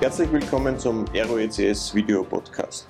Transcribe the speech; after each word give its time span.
Herzlich 0.00 0.32
willkommen 0.32 0.78
zum 0.78 1.04
ROECS 1.08 1.94
Video 1.94 2.24
Podcast. 2.24 2.86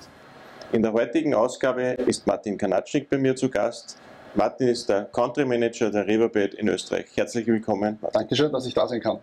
In 0.71 0.81
der 0.81 0.93
heutigen 0.93 1.33
Ausgabe 1.33 1.81
ist 2.07 2.25
Martin 2.25 2.57
Kanatschnik 2.57 3.09
bei 3.09 3.17
mir 3.17 3.35
zu 3.35 3.49
Gast. 3.49 3.97
Martin 4.33 4.69
ist 4.69 4.87
der 4.87 5.03
Country 5.11 5.43
Manager 5.43 5.91
der 5.91 6.07
Riverbed 6.07 6.53
in 6.53 6.69
Österreich. 6.69 7.07
Herzlich 7.13 7.45
willkommen. 7.47 7.97
Martin. 8.01 8.21
Dankeschön, 8.21 8.49
dass 8.53 8.65
ich 8.65 8.73
da 8.73 8.87
sein 8.87 9.01
kann. 9.01 9.19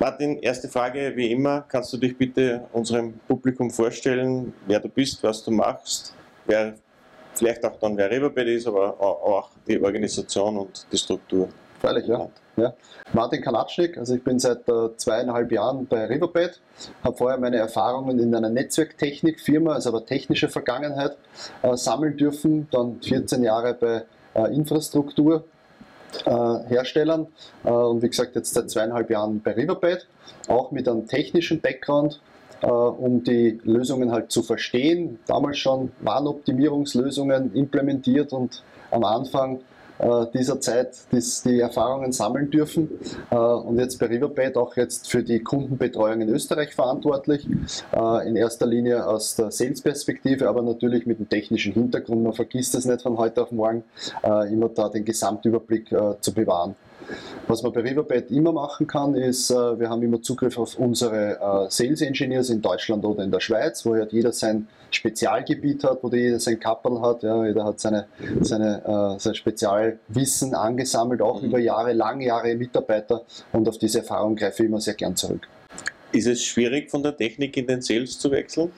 Martin, 0.00 0.38
erste 0.38 0.66
Frage 0.68 1.12
wie 1.14 1.30
immer. 1.30 1.64
Kannst 1.68 1.92
du 1.92 1.96
dich 1.96 2.18
bitte 2.18 2.66
unserem 2.72 3.12
Publikum 3.28 3.70
vorstellen, 3.70 4.52
wer 4.66 4.80
du 4.80 4.88
bist, 4.88 5.22
was 5.22 5.44
du 5.44 5.52
machst, 5.52 6.12
wer 6.46 6.74
vielleicht 7.36 7.64
auch 7.64 7.78
dann 7.78 7.96
wer 7.96 8.10
Riverbed 8.10 8.48
ist, 8.48 8.66
aber 8.66 9.00
auch 9.00 9.50
die 9.68 9.80
Organisation 9.80 10.56
und 10.58 10.84
die 10.90 10.98
Struktur? 10.98 11.50
Freilich, 11.86 12.08
ja. 12.08 12.28
Ja. 12.56 12.74
Martin 13.12 13.42
Kanatschnik, 13.42 13.96
also 13.96 14.16
ich 14.16 14.24
bin 14.24 14.40
seit 14.40 14.68
äh, 14.68 14.96
zweieinhalb 14.96 15.52
Jahren 15.52 15.86
bei 15.86 16.06
Riverbed, 16.06 16.60
habe 17.04 17.16
vorher 17.16 17.38
meine 17.38 17.58
Erfahrungen 17.58 18.18
in 18.18 18.34
einer 18.34 18.48
Netzwerktechnikfirma, 18.48 19.74
also 19.74 19.90
aber 19.90 20.04
technische 20.04 20.48
Vergangenheit, 20.48 21.16
äh, 21.62 21.76
sammeln 21.76 22.16
dürfen, 22.16 22.66
dann 22.72 23.00
14 23.02 23.44
Jahre 23.44 23.74
bei 23.74 24.02
äh, 24.34 24.52
Infrastrukturherstellern 24.52 27.28
äh, 27.62 27.70
und 27.70 28.02
wie 28.02 28.08
gesagt 28.08 28.34
jetzt 28.34 28.54
seit 28.54 28.68
zweieinhalb 28.68 29.08
Jahren 29.08 29.40
bei 29.40 29.52
Riverbed, 29.52 30.08
auch 30.48 30.72
mit 30.72 30.88
einem 30.88 31.06
technischen 31.06 31.60
Background, 31.60 32.20
äh, 32.62 32.66
um 32.66 33.22
die 33.22 33.60
Lösungen 33.62 34.10
halt 34.10 34.32
zu 34.32 34.42
verstehen. 34.42 35.20
Damals 35.28 35.58
schon 35.58 35.92
Warnoptimierungslösungen 36.00 37.54
implementiert 37.54 38.32
und 38.32 38.64
am 38.90 39.04
Anfang 39.04 39.58
äh, 39.58 39.60
dieser 40.34 40.60
Zeit 40.60 40.96
dies, 41.12 41.42
die 41.42 41.60
Erfahrungen 41.60 42.12
sammeln 42.12 42.50
dürfen 42.50 42.90
äh, 43.30 43.36
und 43.36 43.78
jetzt 43.78 43.98
bei 43.98 44.06
Riverbed 44.06 44.56
auch 44.56 44.76
jetzt 44.76 45.10
für 45.10 45.22
die 45.22 45.40
Kundenbetreuung 45.40 46.20
in 46.20 46.28
Österreich 46.28 46.74
verantwortlich, 46.74 47.46
äh, 47.92 48.28
in 48.28 48.36
erster 48.36 48.66
Linie 48.66 49.06
aus 49.06 49.36
der 49.36 49.50
Sales-Perspektive, 49.50 50.48
aber 50.48 50.62
natürlich 50.62 51.06
mit 51.06 51.18
dem 51.18 51.28
technischen 51.28 51.72
Hintergrund. 51.72 52.22
Man 52.22 52.32
vergisst 52.32 52.74
es 52.74 52.84
nicht 52.84 53.02
von 53.02 53.16
heute 53.18 53.42
auf 53.42 53.52
morgen, 53.52 53.84
immer 54.50 54.68
da 54.68 54.88
den 54.88 55.04
Gesamtüberblick 55.04 55.94
zu 56.20 56.32
bewahren. 56.32 56.74
Was 57.46 57.62
man 57.62 57.72
bei 57.72 57.80
Riverbed 57.80 58.30
immer 58.30 58.52
machen 58.52 58.86
kann, 58.86 59.14
ist, 59.14 59.50
äh, 59.50 59.54
wir 59.54 59.88
haben 59.88 60.02
immer 60.02 60.20
Zugriff 60.20 60.58
auf 60.58 60.78
unsere 60.78 61.34
äh, 61.34 61.70
Sales 61.70 62.00
Engineers 62.00 62.50
in 62.50 62.60
Deutschland 62.60 63.04
oder 63.04 63.22
in 63.22 63.30
der 63.30 63.40
Schweiz, 63.40 63.86
wo 63.86 63.94
halt 63.94 64.12
jeder 64.12 64.32
sein 64.32 64.66
Spezialgebiet 64.90 65.84
hat, 65.84 66.02
wo 66.02 66.08
jeder 66.08 66.40
sein 66.40 66.58
Kappel 66.58 67.00
hat, 67.00 67.22
ja, 67.22 67.46
jeder 67.46 67.64
hat 67.64 67.80
seine, 67.80 68.06
seine, 68.40 69.16
äh, 69.16 69.20
sein 69.20 69.34
Spezialwissen 69.34 70.54
angesammelt, 70.54 71.22
auch 71.22 71.40
mhm. 71.40 71.48
über 71.48 71.58
Jahre, 71.58 71.92
lange 71.92 72.26
Jahre 72.26 72.54
Mitarbeiter 72.54 73.22
und 73.52 73.68
auf 73.68 73.78
diese 73.78 73.98
Erfahrung 73.98 74.34
greife 74.34 74.62
ich 74.62 74.68
immer 74.68 74.80
sehr 74.80 74.94
gern 74.94 75.14
zurück. 75.14 75.46
Ist 76.12 76.26
es 76.26 76.42
schwierig, 76.42 76.90
von 76.90 77.02
der 77.02 77.16
Technik 77.16 77.56
in 77.56 77.66
den 77.66 77.82
Sales 77.82 78.18
zu 78.18 78.30
wechseln? 78.30 78.72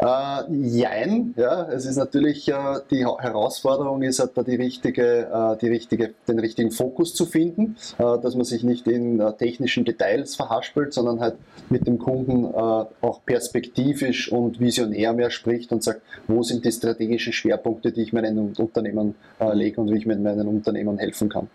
Äh, 0.00 0.44
jein, 0.50 1.34
ja, 1.36 1.68
es 1.68 1.84
ist 1.84 1.96
natürlich 1.96 2.48
äh, 2.48 2.80
die 2.90 3.04
Herausforderung 3.04 4.00
ist 4.00 4.18
halt 4.18 4.30
da 4.34 4.42
die 4.42 4.56
richtige, 4.56 5.28
äh, 5.30 5.58
die 5.58 5.68
richtige, 5.68 6.14
den 6.26 6.38
richtigen 6.38 6.70
Fokus 6.70 7.14
zu 7.14 7.26
finden, 7.26 7.76
äh, 7.98 8.18
dass 8.18 8.34
man 8.34 8.44
sich 8.46 8.64
nicht 8.64 8.88
in 8.88 9.20
äh, 9.20 9.34
technischen 9.34 9.84
Details 9.84 10.36
verhaspelt, 10.36 10.94
sondern 10.94 11.20
halt 11.20 11.36
mit 11.68 11.86
dem 11.86 11.98
Kunden 11.98 12.46
äh, 12.46 12.56
auch 12.56 13.20
perspektivisch 13.26 14.32
und 14.32 14.58
visionär 14.58 15.12
mehr 15.12 15.28
spricht 15.28 15.70
und 15.70 15.82
sagt, 15.82 16.00
wo 16.26 16.42
sind 16.42 16.64
die 16.64 16.72
strategischen 16.72 17.34
Schwerpunkte, 17.34 17.92
die 17.92 18.00
ich 18.00 18.14
meinen 18.14 18.54
Unternehmen 18.56 19.16
lege 19.52 19.82
und 19.82 19.92
wie 19.92 19.98
ich 19.98 20.06
meinen 20.06 20.48
Unternehmen 20.48 20.96
helfen 20.96 21.28
kann. 21.28 21.48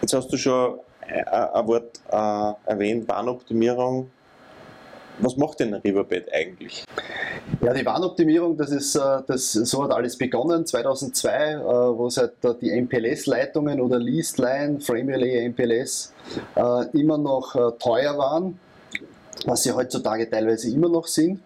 Jetzt 0.00 0.12
hast 0.12 0.32
du 0.32 0.36
schon 0.36 0.80
ein 1.06 1.66
Wort 1.66 2.00
erwähnt, 2.10 3.06
Bahnoptimierung 3.06 4.10
was 5.18 5.36
macht 5.36 5.60
denn 5.60 5.74
Riverbed 5.74 6.32
eigentlich? 6.32 6.84
Ja, 7.62 7.72
die 7.72 7.84
Warnoptimierung, 7.84 8.56
das 8.56 8.70
ist, 8.70 8.96
äh, 8.96 9.22
das, 9.26 9.52
so 9.52 9.84
hat 9.84 9.92
alles 9.92 10.16
begonnen, 10.16 10.66
2002, 10.66 11.30
äh, 11.30 11.64
wo 11.64 12.08
seit 12.10 12.32
halt 12.42 12.62
die 12.62 12.70
MPLS-Leitungen 12.70 13.80
oder 13.80 13.98
Leased 13.98 14.38
Line, 14.38 14.80
Frame 14.80 15.08
Relay, 15.10 15.48
MPLS 15.48 16.12
äh, 16.54 16.98
immer 16.98 17.18
noch 17.18 17.54
teuer 17.78 18.16
waren, 18.18 18.58
was 19.46 19.62
sie 19.62 19.72
heutzutage 19.72 20.28
teilweise 20.28 20.70
immer 20.70 20.88
noch 20.88 21.06
sind. 21.06 21.40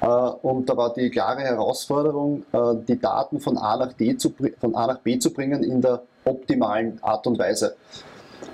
Und 0.00 0.68
da 0.68 0.76
war 0.76 0.92
die 0.94 1.10
klare 1.10 1.40
Herausforderung, 1.40 2.44
die 2.86 2.98
Daten 2.98 3.40
von 3.40 3.58
A 3.58 3.76
nach, 3.76 3.92
D 3.92 4.16
zu, 4.16 4.32
von 4.60 4.74
A 4.74 4.86
nach 4.86 4.98
B 5.00 5.18
zu 5.18 5.32
bringen 5.32 5.64
in 5.64 5.80
der 5.80 6.02
optimalen 6.24 7.02
Art 7.02 7.26
und 7.26 7.38
Weise. 7.38 7.74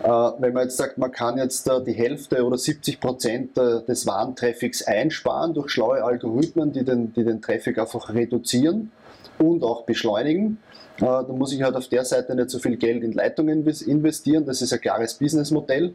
Äh, 0.03 0.09
wenn 0.09 0.53
man 0.53 0.65
jetzt 0.65 0.77
sagt, 0.77 0.99
man 0.99 1.13
kann 1.13 1.39
jetzt 1.39 1.69
äh, 1.69 1.83
die 1.85 1.93
Hälfte 1.93 2.45
oder 2.45 2.57
70 2.57 3.01
Prozent 3.01 3.59
äh, 3.59 3.83
des 3.83 4.07
Warentraffics 4.07 4.83
einsparen 4.83 5.55
durch 5.55 5.71
schlaue 5.71 6.03
Algorithmen, 6.03 6.73
die 6.73 6.85
den, 6.85 7.13
die 7.13 7.25
den 7.25 7.43
Traffic 7.43 7.79
einfach 7.79 8.13
reduzieren 8.13 8.93
und 9.39 9.63
auch 9.63 9.85
beschleunigen, 9.85 10.59
dann 10.99 11.39
muss 11.39 11.55
ich 11.55 11.63
halt 11.63 11.77
auf 11.77 11.89
der 11.89 12.05
Seite 12.05 12.35
nicht 12.35 12.51
so 12.51 12.59
viel 12.59 12.77
Geld 12.77 13.03
in 13.03 13.13
Leitungen 13.13 13.67
investieren. 13.67 14.45
Das 14.45 14.61
ist 14.61 14.71
ein 14.75 14.83
klares 14.83 15.15
Businessmodell. 15.15 15.95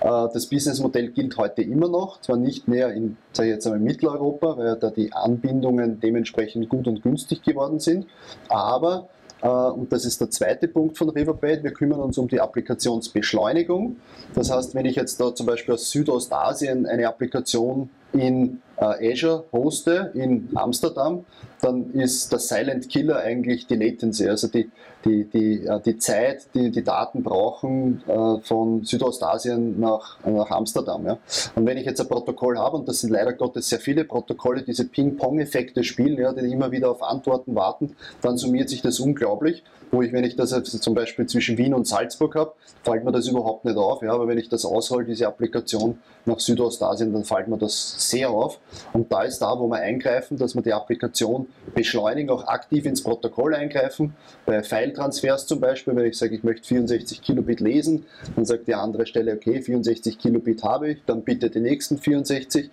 Das 0.00 0.46
Businessmodell 0.46 1.10
gilt 1.10 1.36
heute 1.36 1.60
immer 1.60 1.90
noch, 1.90 2.22
zwar 2.22 2.38
nicht 2.38 2.66
mehr 2.66 2.90
in, 2.94 3.18
sage 3.34 3.50
ich 3.50 3.54
jetzt 3.56 3.66
einmal, 3.66 3.80
Mitteleuropa, 3.80 4.56
weil 4.56 4.76
da 4.76 4.88
die 4.88 5.12
Anbindungen 5.12 6.00
dementsprechend 6.00 6.70
gut 6.70 6.88
und 6.88 7.02
günstig 7.02 7.42
geworden 7.42 7.80
sind, 7.80 8.06
aber 8.48 9.10
und 9.40 9.92
das 9.92 10.04
ist 10.04 10.20
der 10.20 10.30
zweite 10.30 10.66
Punkt 10.66 10.96
von 10.96 11.10
Riverbed. 11.10 11.62
Wir 11.62 11.72
kümmern 11.72 12.00
uns 12.00 12.16
um 12.18 12.26
die 12.26 12.40
Applikationsbeschleunigung. 12.40 13.96
Das 14.34 14.50
heißt, 14.50 14.74
wenn 14.74 14.86
ich 14.86 14.96
jetzt 14.96 15.20
da 15.20 15.34
zum 15.34 15.46
Beispiel 15.46 15.74
aus 15.74 15.90
Südostasien 15.90 16.86
eine 16.86 17.06
Applikation 17.06 17.90
in 18.12 18.62
äh, 18.78 19.12
Azure 19.12 19.44
hoste 19.52 20.12
in 20.14 20.50
Amsterdam, 20.54 21.24
dann 21.60 21.92
ist 21.92 22.30
der 22.32 22.38
Silent 22.38 22.88
Killer 22.88 23.18
eigentlich 23.18 23.66
die 23.66 23.76
Latency, 23.76 24.28
also 24.28 24.48
die, 24.48 24.70
die, 25.04 25.24
die, 25.24 25.66
äh, 25.66 25.80
die 25.80 25.98
Zeit, 25.98 26.48
die 26.54 26.70
die 26.70 26.84
Daten 26.84 27.22
brauchen 27.22 28.02
äh, 28.06 28.40
von 28.42 28.84
Südostasien 28.84 29.80
nach, 29.80 30.18
nach 30.26 30.50
Amsterdam. 30.50 31.06
Ja. 31.06 31.18
Und 31.54 31.66
wenn 31.66 31.78
ich 31.78 31.86
jetzt 31.86 32.00
ein 32.00 32.08
Protokoll 32.08 32.58
habe, 32.58 32.76
und 32.76 32.88
das 32.88 33.00
sind 33.00 33.10
leider 33.10 33.32
Gottes 33.32 33.68
sehr 33.68 33.80
viele 33.80 34.04
Protokolle, 34.04 34.62
diese 34.62 34.86
Ping-Pong-Effekte 34.86 35.82
spielen, 35.82 36.18
ja, 36.18 36.32
die 36.32 36.52
immer 36.52 36.70
wieder 36.70 36.90
auf 36.90 37.02
Antworten 37.02 37.54
warten, 37.54 37.96
dann 38.20 38.36
summiert 38.36 38.68
sich 38.68 38.82
das 38.82 39.00
unglaublich 39.00 39.64
wo 39.90 40.02
ich, 40.02 40.12
wenn 40.12 40.24
ich 40.24 40.36
das 40.36 40.50
jetzt 40.50 40.82
zum 40.82 40.94
Beispiel 40.94 41.26
zwischen 41.26 41.58
Wien 41.58 41.74
und 41.74 41.86
Salzburg 41.86 42.34
habe, 42.34 42.52
fällt 42.82 43.04
mir 43.04 43.12
das 43.12 43.28
überhaupt 43.28 43.64
nicht 43.64 43.76
auf. 43.76 44.02
Ja, 44.02 44.12
aber 44.12 44.26
wenn 44.28 44.38
ich 44.38 44.48
das 44.48 44.64
aushole, 44.64 45.04
diese 45.04 45.26
Applikation 45.26 45.98
nach 46.24 46.40
Südostasien, 46.40 47.12
dann 47.12 47.24
fällt 47.24 47.48
mir 47.48 47.58
das 47.58 47.95
sehr 47.96 48.30
auf. 48.30 48.60
Und 48.92 49.12
da 49.12 49.22
ist 49.22 49.38
da, 49.38 49.58
wo 49.58 49.68
wir 49.68 49.78
eingreifen, 49.78 50.36
dass 50.36 50.54
wir 50.54 50.62
die 50.62 50.72
Applikation 50.72 51.48
beschleunigen, 51.74 52.30
auch 52.30 52.46
aktiv 52.46 52.86
ins 52.86 53.02
Protokoll 53.02 53.54
eingreifen. 53.54 54.14
Bei 54.44 54.62
File-Transfers 54.62 55.46
zum 55.46 55.60
Beispiel, 55.60 55.96
wenn 55.96 56.06
ich 56.06 56.18
sage, 56.18 56.34
ich 56.34 56.44
möchte 56.44 56.66
64 56.66 57.22
Kilobit 57.22 57.60
lesen, 57.60 58.06
dann 58.34 58.44
sagt 58.44 58.68
die 58.68 58.74
andere 58.74 59.06
Stelle, 59.06 59.34
okay, 59.34 59.60
64 59.60 60.18
Kilobit 60.18 60.62
habe 60.62 60.90
ich, 60.90 61.04
dann 61.06 61.22
bitte 61.22 61.50
die 61.50 61.60
nächsten 61.60 61.98
64. 61.98 62.70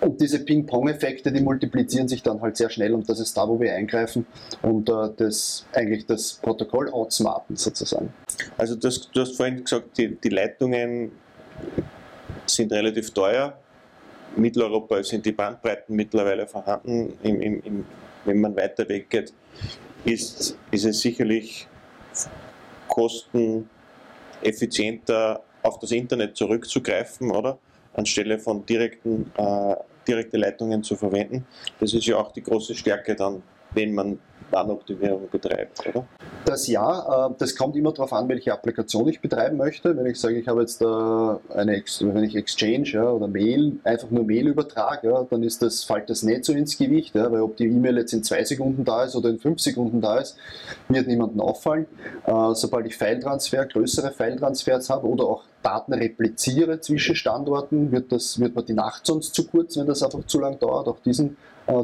Und 0.00 0.20
diese 0.20 0.38
Ping-Pong-Effekte, 0.44 1.32
die 1.32 1.40
multiplizieren 1.40 2.06
sich 2.06 2.22
dann 2.22 2.40
halt 2.40 2.56
sehr 2.56 2.70
schnell 2.70 2.94
und 2.94 3.08
das 3.08 3.18
ist 3.18 3.36
da, 3.36 3.48
wo 3.48 3.58
wir 3.58 3.74
eingreifen 3.74 4.26
und 4.62 4.88
äh, 4.88 5.10
das 5.16 5.66
eigentlich 5.72 6.06
das 6.06 6.34
Protokoll 6.34 6.88
outsmarten 6.90 7.56
sozusagen. 7.56 8.12
Also 8.56 8.76
das, 8.76 9.10
du 9.10 9.20
hast 9.20 9.36
vorhin 9.36 9.64
gesagt, 9.64 9.98
die, 9.98 10.14
die 10.14 10.28
Leitungen 10.28 11.10
sind 12.46 12.72
relativ 12.72 13.10
teuer. 13.10 13.58
Mitteleuropa 14.38 15.02
sind 15.02 15.26
die 15.26 15.32
Bandbreiten 15.32 15.94
mittlerweile 15.94 16.46
vorhanden. 16.46 17.12
Im, 17.22 17.40
im, 17.40 17.62
im, 17.62 17.84
wenn 18.24 18.40
man 18.40 18.56
weiter 18.56 18.88
weggeht, 18.88 19.34
ist, 20.04 20.56
ist 20.70 20.84
es 20.84 21.00
sicherlich 21.00 21.66
kosteneffizienter 22.88 25.42
auf 25.62 25.78
das 25.78 25.90
Internet 25.90 26.36
zurückzugreifen, 26.36 27.30
oder? 27.30 27.58
anstelle 27.98 28.38
von 28.38 28.64
direkten, 28.64 29.30
äh, 29.36 29.76
direkte 30.06 30.36
Leitungen 30.36 30.82
zu 30.82 30.96
verwenden. 30.96 31.44
Das 31.80 31.92
ist 31.92 32.06
ja 32.06 32.16
auch 32.16 32.32
die 32.32 32.42
große 32.42 32.74
Stärke 32.74 33.14
dann, 33.14 33.42
wenn 33.72 33.94
man 33.94 34.18
Warnoptimierung 34.50 35.28
betreibt, 35.30 35.86
oder? 35.86 36.06
Das 36.44 36.66
ja, 36.66 37.28
äh, 37.28 37.34
das 37.38 37.54
kommt 37.54 37.76
immer 37.76 37.92
darauf 37.92 38.12
an, 38.12 38.28
welche 38.28 38.52
Applikation 38.52 39.06
ich 39.08 39.20
betreiben 39.20 39.56
möchte. 39.56 39.96
Wenn 39.96 40.06
ich 40.06 40.18
sage, 40.18 40.38
ich 40.38 40.48
habe 40.48 40.60
jetzt 40.60 40.80
äh, 40.80 40.84
eine, 40.84 41.82
wenn 42.00 42.24
ich 42.24 42.36
Exchange 42.36 43.12
oder 43.12 43.28
Mail, 43.28 43.78
einfach 43.84 44.10
nur 44.10 44.24
Mail 44.24 44.48
übertrage, 44.48 45.26
dann 45.28 45.42
ist 45.42 45.62
das, 45.62 45.84
fällt 45.84 46.08
das 46.08 46.22
nicht 46.22 46.44
so 46.44 46.52
ins 46.52 46.78
Gewicht, 46.78 47.14
weil 47.14 47.40
ob 47.42 47.56
die 47.56 47.66
E-Mail 47.66 47.98
jetzt 47.98 48.12
in 48.12 48.22
zwei 48.22 48.44
Sekunden 48.44 48.84
da 48.84 49.04
ist 49.04 49.14
oder 49.16 49.28
in 49.28 49.38
fünf 49.38 49.60
Sekunden 49.60 50.00
da 50.00 50.18
ist, 50.18 50.36
wird 50.88 51.06
niemandem 51.06 51.40
auffallen. 51.40 51.86
Äh, 52.26 52.54
sobald 52.54 52.86
ich 52.86 52.96
File-Transfer, 52.96 53.66
größere 53.66 54.12
File-Transfers 54.12 54.88
habe 54.90 55.06
oder 55.06 55.24
auch 55.24 55.44
Daten 55.62 55.92
repliziere 55.92 56.80
zwischen 56.80 57.14
Standorten, 57.14 57.92
wird, 57.92 58.12
das, 58.12 58.38
wird 58.38 58.54
mir 58.54 58.62
die 58.62 58.74
Nacht 58.74 59.04
sonst 59.04 59.34
zu 59.34 59.46
kurz, 59.46 59.76
wenn 59.76 59.86
das 59.86 60.02
einfach 60.02 60.24
zu 60.26 60.40
lang 60.40 60.58
dauert. 60.58 60.88
Auch 60.88 61.00
diesen, 61.00 61.36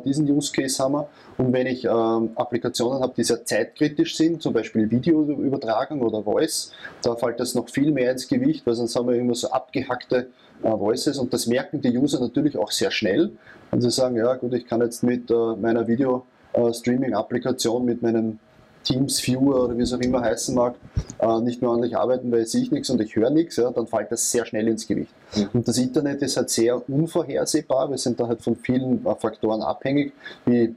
diesen 0.04 0.30
Use 0.30 0.52
Case 0.52 0.82
haben 0.82 0.92
wir. 0.92 1.08
Und 1.36 1.52
wenn 1.52 1.66
ich 1.66 1.84
ähm, 1.84 2.30
Applikationen 2.44 3.00
habe, 3.02 3.14
die 3.16 3.24
sehr 3.24 3.44
zeitkritisch 3.44 4.16
sind, 4.16 4.42
zum 4.42 4.52
Beispiel 4.52 4.90
Videoübertragung 4.90 6.00
oder 6.02 6.22
Voice, 6.22 6.72
da 7.02 7.16
fällt 7.16 7.40
das 7.40 7.54
noch 7.54 7.68
viel 7.68 7.90
mehr 7.90 8.12
ins 8.12 8.28
Gewicht, 8.28 8.66
weil 8.66 8.74
sonst 8.74 8.94
haben 8.96 9.08
wir 9.08 9.16
immer 9.16 9.34
so 9.34 9.50
abgehackte 9.50 10.28
äh, 10.62 10.70
Voices 10.70 11.18
und 11.18 11.32
das 11.32 11.46
merken 11.46 11.80
die 11.80 11.96
User 11.96 12.20
natürlich 12.20 12.56
auch 12.56 12.70
sehr 12.70 12.90
schnell. 12.90 13.32
Und 13.70 13.80
sie 13.80 13.90
sagen, 13.90 14.16
ja 14.16 14.34
gut, 14.34 14.54
ich 14.54 14.66
kann 14.66 14.80
jetzt 14.82 15.02
mit 15.02 15.30
äh, 15.30 15.34
meiner 15.56 15.88
Video-Streaming-Applikation, 15.88 17.84
mit 17.84 18.02
meinem 18.02 18.38
Teams 18.84 19.20
Viewer 19.26 19.64
oder 19.64 19.76
wie 19.76 19.82
es 19.82 19.92
auch 19.92 20.00
immer 20.00 20.20
heißen 20.20 20.54
mag, 20.54 20.76
äh, 21.18 21.40
nicht 21.40 21.60
mehr 21.60 21.70
ordentlich 21.70 21.96
arbeiten, 21.96 22.30
weil 22.30 22.42
ich 22.42 22.50
sehe 22.50 22.68
nichts 22.70 22.90
und 22.90 23.00
ich 23.00 23.16
höre 23.16 23.30
nichts, 23.30 23.56
ja, 23.56 23.70
dann 23.70 23.86
fällt 23.86 24.12
das 24.12 24.30
sehr 24.30 24.44
schnell 24.44 24.68
ins 24.68 24.86
Gewicht. 24.86 25.12
Mhm. 25.34 25.48
Und 25.54 25.68
das 25.68 25.78
Internet 25.78 26.22
ist 26.22 26.36
halt 26.36 26.50
sehr 26.50 26.88
unvorhersehbar. 26.88 27.90
Wir 27.90 27.98
sind 27.98 28.20
da 28.20 28.28
halt 28.28 28.42
von 28.42 28.54
vielen 28.56 29.04
äh, 29.04 29.14
Faktoren 29.16 29.62
abhängig, 29.62 30.12
wie 30.44 30.74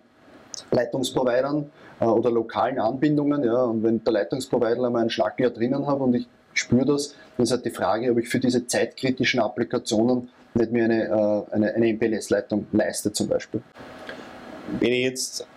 Leitungsprovidern 0.72 1.70
äh, 2.00 2.06
oder 2.06 2.32
lokalen 2.32 2.80
Anbindungen. 2.80 3.44
Ja. 3.44 3.64
Und 3.64 3.84
wenn 3.84 4.04
der 4.04 4.14
Leitungsprovider 4.14 4.86
einmal 4.86 5.02
einen 5.02 5.10
Schlagjahr 5.10 5.52
drinnen 5.52 5.86
hat 5.88 6.00
und 6.00 6.14
ich 6.16 6.28
spüre 6.54 6.86
das, 6.86 7.16
dann 7.36 7.44
ist 7.44 7.52
halt 7.52 7.66
die 7.66 7.72
Frage, 7.72 8.12
ob 8.12 8.18
ich 8.18 8.30
für 8.30 8.40
diese 8.40 8.66
zeitkritischen 8.66 9.40
Applikationen 9.40 10.30
nicht 10.54 10.72
mehr 10.72 10.86
eine, 10.86 11.04
äh, 11.06 11.54
eine, 11.54 11.74
eine 11.74 11.94
MPLS-Leitung 11.94 12.68
leiste 12.72 13.12
zum 13.12 13.28
Beispiel. 13.28 13.62
Wenn 14.80 14.94
ich 14.94 15.04
jetzt 15.04 15.48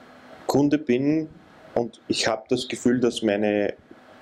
Kunde 0.47 0.79
bin 0.79 1.29
und 1.75 2.01
ich 2.09 2.27
habe 2.27 2.43
das 2.49 2.69
Gefühl, 2.69 3.01
dass 3.01 3.23
meine 3.23 3.75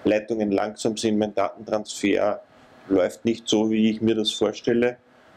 Leitungen 0.05 0.51
langsam 0.51 0.97
sind, 0.97 1.19
mein 1.19 1.35
Datentransfer 1.35 2.43
läuft 2.89 3.25
nicht 3.25 3.49
so, 3.49 3.71
wie 3.71 3.91
ich 3.91 4.01
mir 4.01 4.15
das 4.15 4.31
vorstelle. 4.31 4.97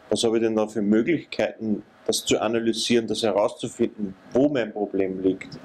Was 0.09 0.23
habe 0.23 0.37
ich 0.37 0.43
denn 0.43 0.55
da 0.55 0.67
für 0.67 0.81
Möglichkeiten, 0.81 1.83
das 2.05 2.25
zu 2.25 2.39
analysieren, 2.39 3.07
das 3.07 3.23
herauszufinden, 3.23 4.15
wo 4.33 4.49
mein 4.49 4.71
Problem 4.71 5.21
liegt? 5.21 5.59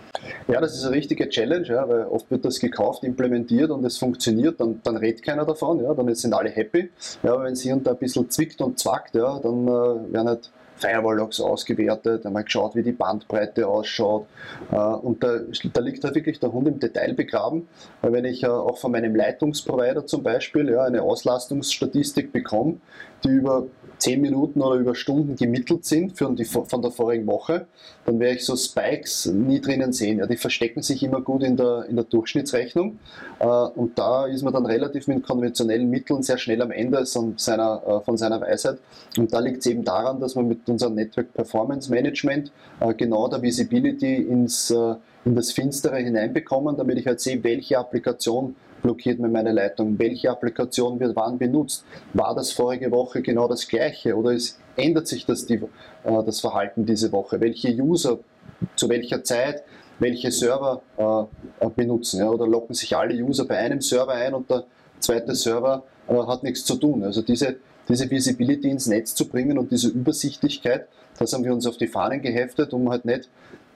Ja, 0.48 0.60
das 0.60 0.74
ist 0.74 0.84
eine 0.84 0.94
richtige 0.94 1.28
Challenge, 1.28 1.66
ja, 1.66 1.88
weil 1.88 2.04
oft 2.06 2.30
wird 2.30 2.44
das 2.44 2.58
gekauft, 2.58 3.04
implementiert 3.04 3.70
und 3.70 3.84
es 3.84 3.98
funktioniert, 3.98 4.60
dann, 4.60 4.80
dann 4.82 4.96
redet 4.96 5.22
keiner 5.22 5.44
davon, 5.44 5.82
ja, 5.82 5.94
dann 5.94 6.14
sind 6.14 6.34
alle 6.34 6.50
happy. 6.50 6.90
Ja, 7.22 7.42
wenn 7.42 7.52
es 7.52 7.62
hier 7.62 7.74
und 7.74 7.86
da 7.86 7.92
ein 7.92 7.98
bisschen 7.98 8.30
zwickt 8.30 8.60
und 8.60 8.78
zwackt, 8.78 9.14
ja, 9.14 9.38
dann 9.38 9.66
äh, 9.66 10.12
werden 10.12 10.28
halt 10.28 10.50
Firewall-Logs 10.76 11.40
ausgewertet, 11.40 12.26
einmal 12.26 12.44
geschaut, 12.44 12.74
wie 12.74 12.82
die 12.82 12.92
Bandbreite 12.92 13.66
ausschaut. 13.66 14.26
Äh, 14.70 14.76
und 14.76 15.22
da, 15.22 15.40
da, 15.72 15.80
liegt 15.80 16.04
halt 16.04 16.14
wirklich 16.14 16.38
der 16.38 16.52
Hund 16.52 16.68
im 16.68 16.78
Detail 16.78 17.14
begraben. 17.14 17.68
Weil 18.02 18.12
wenn 18.12 18.24
ich 18.24 18.42
äh, 18.42 18.48
auch 18.48 18.78
von 18.78 18.92
meinem 18.92 19.14
Leitungsprovider 19.14 20.06
zum 20.06 20.22
Beispiel 20.22 20.68
ja, 20.70 20.84
eine 20.84 21.02
Auslastungsstatistik 21.02 22.32
bekomme, 22.32 22.78
die 23.24 23.28
über 23.28 23.66
10 23.98 24.20
Minuten 24.20 24.60
oder 24.60 24.76
über 24.76 24.94
Stunden 24.94 25.36
gemittelt 25.36 25.84
sind 25.84 26.16
für 26.16 26.30
die, 26.32 26.44
von 26.44 26.82
der 26.82 26.90
vorigen 26.90 27.26
Woche, 27.26 27.66
dann 28.04 28.20
werde 28.20 28.36
ich 28.36 28.44
so 28.44 28.56
Spikes 28.56 29.26
nie 29.26 29.60
drinnen 29.60 29.92
sehen. 29.92 30.18
Ja, 30.18 30.26
die 30.26 30.36
verstecken 30.36 30.82
sich 30.82 31.02
immer 31.02 31.20
gut 31.20 31.42
in 31.42 31.56
der, 31.56 31.86
in 31.88 31.96
der 31.96 32.04
Durchschnittsrechnung 32.04 32.98
äh, 33.38 33.46
und 33.46 33.98
da 33.98 34.26
ist 34.26 34.42
man 34.42 34.52
dann 34.52 34.66
relativ 34.66 35.06
mit 35.06 35.22
konventionellen 35.22 35.88
Mitteln 35.88 36.22
sehr 36.22 36.38
schnell 36.38 36.60
am 36.62 36.70
Ende 36.70 37.04
seiner, 37.06 37.82
äh, 37.86 38.00
von 38.04 38.16
seiner 38.16 38.40
Weisheit. 38.40 38.78
Und 39.16 39.32
da 39.32 39.40
liegt 39.40 39.58
es 39.58 39.66
eben 39.66 39.84
daran, 39.84 40.20
dass 40.20 40.34
man 40.34 40.46
mit 40.46 40.68
unserem 40.68 40.94
Network 40.94 41.32
Performance 41.32 41.90
Management 41.90 42.52
äh, 42.80 42.92
genau 42.94 43.28
der 43.28 43.40
Visibility 43.42 44.16
ins, 44.16 44.70
in 44.70 45.34
das 45.34 45.52
Finstere 45.52 45.96
hineinbekommen, 45.96 46.76
damit 46.76 46.98
ich 46.98 47.06
halt 47.06 47.20
sehe, 47.20 47.42
welche 47.42 47.78
Applikation 47.78 48.54
blockiert 48.82 49.18
mir 49.18 49.28
meine 49.28 49.52
Leitung? 49.52 49.98
Welche 49.98 50.30
Applikation 50.30 51.00
wird 51.00 51.16
wann 51.16 51.38
benutzt? 51.38 51.84
War 52.14 52.34
das 52.34 52.52
vorige 52.52 52.90
Woche 52.90 53.22
genau 53.22 53.48
das 53.48 53.66
gleiche 53.66 54.16
oder 54.16 54.32
ist, 54.32 54.58
ändert 54.76 55.06
sich 55.08 55.26
das, 55.26 55.46
die, 55.46 55.54
äh, 55.54 56.24
das 56.24 56.40
Verhalten 56.40 56.86
diese 56.86 57.12
Woche? 57.12 57.40
Welche 57.40 57.74
User 57.74 58.18
zu 58.74 58.88
welcher 58.88 59.22
Zeit 59.24 59.62
welche 59.98 60.30
Server 60.30 60.82
äh, 60.96 61.68
benutzen? 61.70 62.20
Ja? 62.20 62.30
Oder 62.30 62.46
locken 62.46 62.74
sich 62.74 62.96
alle 62.96 63.14
User 63.14 63.44
bei 63.44 63.56
einem 63.56 63.80
Server 63.80 64.12
ein 64.12 64.34
und 64.34 64.50
der 64.50 64.64
zweite 65.00 65.34
Server 65.34 65.84
äh, 66.08 66.14
hat 66.14 66.42
nichts 66.42 66.64
zu 66.64 66.76
tun? 66.76 67.02
Also 67.02 67.22
diese, 67.22 67.56
diese 67.88 68.10
Visibility 68.10 68.70
ins 68.70 68.86
Netz 68.86 69.14
zu 69.14 69.28
bringen 69.28 69.58
und 69.58 69.70
diese 69.72 69.88
Übersichtlichkeit, 69.88 70.88
das 71.18 71.32
haben 71.32 71.44
wir 71.44 71.52
uns 71.52 71.66
auf 71.66 71.78
die 71.78 71.86
Fahnen 71.86 72.20
geheftet, 72.20 72.72
um 72.72 72.90
halt 72.90 73.04
nicht 73.04 73.28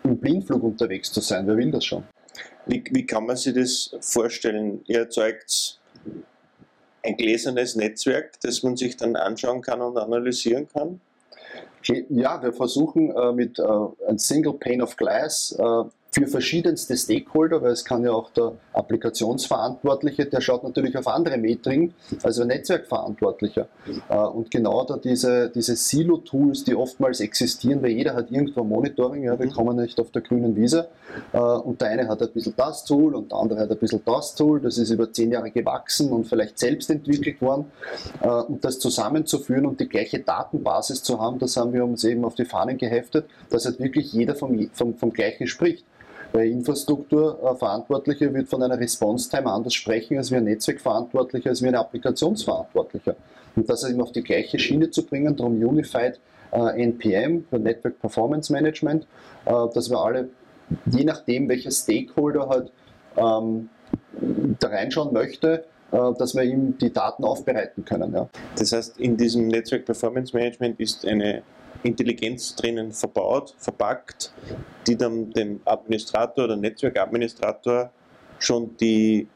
im 0.05 0.19
Blindflug 0.19 0.62
unterwegs 0.62 1.12
zu 1.12 1.20
sein. 1.20 1.47
Wer 1.47 1.56
will 1.56 1.70
das 1.70 1.85
schon? 1.85 2.05
Wie, 2.66 2.84
wie 2.90 3.06
kann 3.06 3.26
man 3.26 3.37
sich 3.37 3.54
das 3.54 3.96
vorstellen? 4.00 4.82
Ihr 4.87 5.00
erzeugt 5.00 5.78
ein 7.02 7.16
gläsernes 7.16 7.76
Netzwerk, 7.76 8.40
das 8.42 8.62
man 8.62 8.76
sich 8.76 8.96
dann 8.96 9.16
anschauen 9.16 9.62
kann 9.62 9.81
und 9.81 9.96
analysieren 9.96 10.69
kann? 10.69 11.00
Ja, 12.10 12.42
wir 12.42 12.52
versuchen 12.52 13.10
äh, 13.10 13.32
mit 13.32 13.58
äh, 13.58 13.62
einem 14.06 14.19
Single 14.19 14.52
Pane 14.54 14.82
of 14.82 14.96
Glass 14.96 15.56
äh, 15.58 15.84
für 16.12 16.26
verschiedenste 16.26 16.96
Stakeholder, 16.96 17.62
weil 17.62 17.70
es 17.70 17.84
kann 17.84 18.02
ja 18.02 18.10
auch 18.10 18.30
der 18.30 18.52
Applikationsverantwortliche, 18.72 20.26
der 20.26 20.40
schaut 20.40 20.64
natürlich 20.64 20.96
auf 20.96 21.06
andere 21.06 21.38
Metriken 21.38 21.94
als 22.22 22.36
der 22.36 22.46
Netzwerkverantwortlicher. 22.46 23.68
Äh, 24.08 24.16
und 24.16 24.50
genau 24.50 24.84
da 24.84 24.96
diese, 24.96 25.50
diese 25.50 25.76
Silo-Tools, 25.76 26.64
die 26.64 26.74
oftmals 26.74 27.20
existieren, 27.20 27.82
weil 27.82 27.90
jeder 27.90 28.14
hat 28.14 28.30
irgendwo 28.32 28.64
Monitoring, 28.64 29.22
ja, 29.24 29.38
wir 29.38 29.46
mhm. 29.46 29.52
kommen 29.52 29.76
nicht 29.76 30.00
auf 30.00 30.10
der 30.10 30.22
grünen 30.22 30.56
Wiese. 30.56 30.88
Äh, 31.32 31.38
und 31.38 31.80
der 31.80 31.90
eine 31.90 32.08
hat 32.08 32.20
ein 32.22 32.30
bisschen 32.32 32.54
das 32.56 32.84
Tool 32.84 33.14
und 33.14 33.30
der 33.30 33.38
andere 33.38 33.60
hat 33.60 33.70
ein 33.70 33.78
bisschen 33.78 34.02
das 34.04 34.34
Tool, 34.34 34.60
das 34.60 34.78
ist 34.78 34.90
über 34.90 35.12
zehn 35.12 35.30
Jahre 35.30 35.52
gewachsen 35.52 36.10
und 36.10 36.26
vielleicht 36.26 36.58
selbst 36.58 36.90
entwickelt 36.90 37.40
worden. 37.40 37.66
Äh, 38.20 38.28
und 38.28 38.64
das 38.64 38.80
zusammenzuführen 38.80 39.64
und 39.64 39.78
die 39.78 39.88
gleiche 39.88 40.18
Datenbasis 40.18 41.04
zu 41.04 41.20
haben, 41.20 41.38
das 41.38 41.56
haben 41.56 41.72
wir 41.72 41.84
uns 41.84 42.02
eben 42.02 42.24
auf 42.24 42.34
die 42.34 42.44
Fahnen 42.44 42.78
geheftet, 42.78 43.26
dass 43.48 43.64
halt 43.64 43.78
wirklich 43.78 44.12
jeder 44.12 44.34
vom, 44.34 44.68
vom, 44.72 44.96
vom 44.96 45.12
gleichen 45.12 45.46
spricht. 45.46 45.84
Der 46.32 46.44
Infrastrukturverantwortliche 46.44 48.32
wird 48.32 48.48
von 48.48 48.62
einer 48.62 48.78
Response-Time 48.78 49.50
anders 49.50 49.74
sprechen 49.74 50.16
als 50.16 50.30
wie 50.30 50.36
ein 50.36 50.44
Netzwerkverantwortlicher, 50.44 51.50
als 51.50 51.62
wie 51.62 51.68
ein 51.68 51.74
Applikationsverantwortlicher. 51.74 53.16
Und 53.56 53.68
das 53.68 53.88
eben 53.88 54.00
auf 54.00 54.12
die 54.12 54.22
gleiche 54.22 54.58
Schiene 54.58 54.90
zu 54.90 55.04
bringen, 55.04 55.34
darum 55.34 55.60
Unified 55.60 56.20
äh, 56.52 56.82
NPM, 56.82 57.44
Network 57.50 58.00
Performance 58.00 58.52
Management, 58.52 59.06
äh, 59.44 59.52
dass 59.74 59.90
wir 59.90 59.98
alle, 59.98 60.28
je 60.86 61.04
nachdem 61.04 61.48
welcher 61.48 61.72
Stakeholder 61.72 62.48
halt 62.48 62.70
ähm, 63.16 63.68
da 64.60 64.68
reinschauen 64.68 65.12
möchte, 65.12 65.64
äh, 65.64 65.79
dass 65.90 66.34
wir 66.34 66.42
ihm 66.42 66.78
die 66.78 66.92
Daten 66.92 67.25
aufbereiten 67.25 67.84
können. 67.84 68.12
Ja. 68.14 68.28
Das 68.56 68.72
heißt, 68.72 68.98
in 68.98 69.16
diesem 69.16 69.48
Network 69.48 69.84
Performance 69.84 70.37
Management 70.37 70.78
ist 70.78 71.04
eine 71.06 71.42
Intelligenz 71.82 72.54
drinnen 72.56 72.92
verbaut, 72.92 73.54
verpackt, 73.59 74.32
die 74.87 74.97
dann 74.97 75.30
dem 75.30 75.61
Administrator 75.64 76.44
oder 76.44 76.56
Netzwerkadministrator 76.56 77.90
schon 78.38 78.76
die 78.76 79.26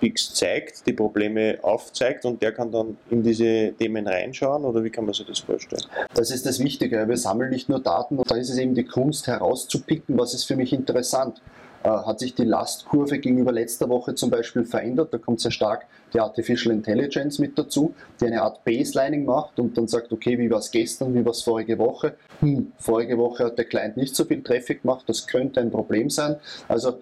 Peaks 0.00 0.34
zeigt, 0.34 0.86
die 0.86 0.92
Probleme 0.92 1.58
aufzeigt 1.62 2.24
und 2.24 2.42
der 2.42 2.52
kann 2.52 2.70
dann 2.70 2.98
in 3.10 3.22
diese 3.22 3.72
Themen 3.78 4.06
reinschauen 4.06 4.64
oder 4.64 4.84
wie 4.84 4.90
kann 4.90 5.04
man 5.04 5.14
sich 5.14 5.26
das 5.26 5.38
vorstellen? 5.38 5.84
Das 6.12 6.30
ist 6.30 6.44
das 6.44 6.58
Wichtige. 6.60 7.08
Wir 7.08 7.16
sammeln 7.16 7.50
nicht 7.50 7.68
nur 7.68 7.80
Daten, 7.80 8.20
da 8.26 8.36
ist 8.36 8.50
es 8.50 8.58
eben 8.58 8.74
die 8.74 8.84
Kunst 8.84 9.26
herauszupicken, 9.26 10.18
was 10.18 10.34
ist 10.34 10.44
für 10.44 10.56
mich 10.56 10.72
interessant. 10.72 11.40
Äh, 11.84 11.90
hat 11.90 12.18
sich 12.18 12.34
die 12.34 12.44
Lastkurve 12.44 13.18
gegenüber 13.18 13.52
letzter 13.52 13.90
Woche 13.90 14.14
zum 14.14 14.30
Beispiel 14.30 14.64
verändert. 14.64 15.12
Da 15.12 15.18
kommt 15.18 15.40
sehr 15.40 15.50
stark 15.50 15.86
die 16.14 16.20
Artificial 16.20 16.74
Intelligence 16.74 17.38
mit 17.38 17.58
dazu, 17.58 17.94
die 18.18 18.26
eine 18.26 18.40
Art 18.40 18.64
Baselining 18.64 19.26
macht 19.26 19.58
und 19.60 19.76
dann 19.76 19.86
sagt, 19.86 20.10
okay, 20.10 20.38
wie 20.38 20.50
war 20.50 20.60
es 20.60 20.70
gestern, 20.70 21.14
wie 21.14 21.22
war 21.22 21.32
es 21.32 21.42
vorige 21.42 21.78
Woche? 21.78 22.14
Hm, 22.40 22.72
vorige 22.78 23.18
Woche 23.18 23.44
hat 23.44 23.58
der 23.58 23.66
Client 23.66 23.98
nicht 23.98 24.16
so 24.16 24.24
viel 24.24 24.42
Traffic 24.42 24.80
gemacht, 24.80 25.04
das 25.08 25.26
könnte 25.26 25.60
ein 25.60 25.70
Problem 25.70 26.08
sein. 26.08 26.36
Also 26.68 27.00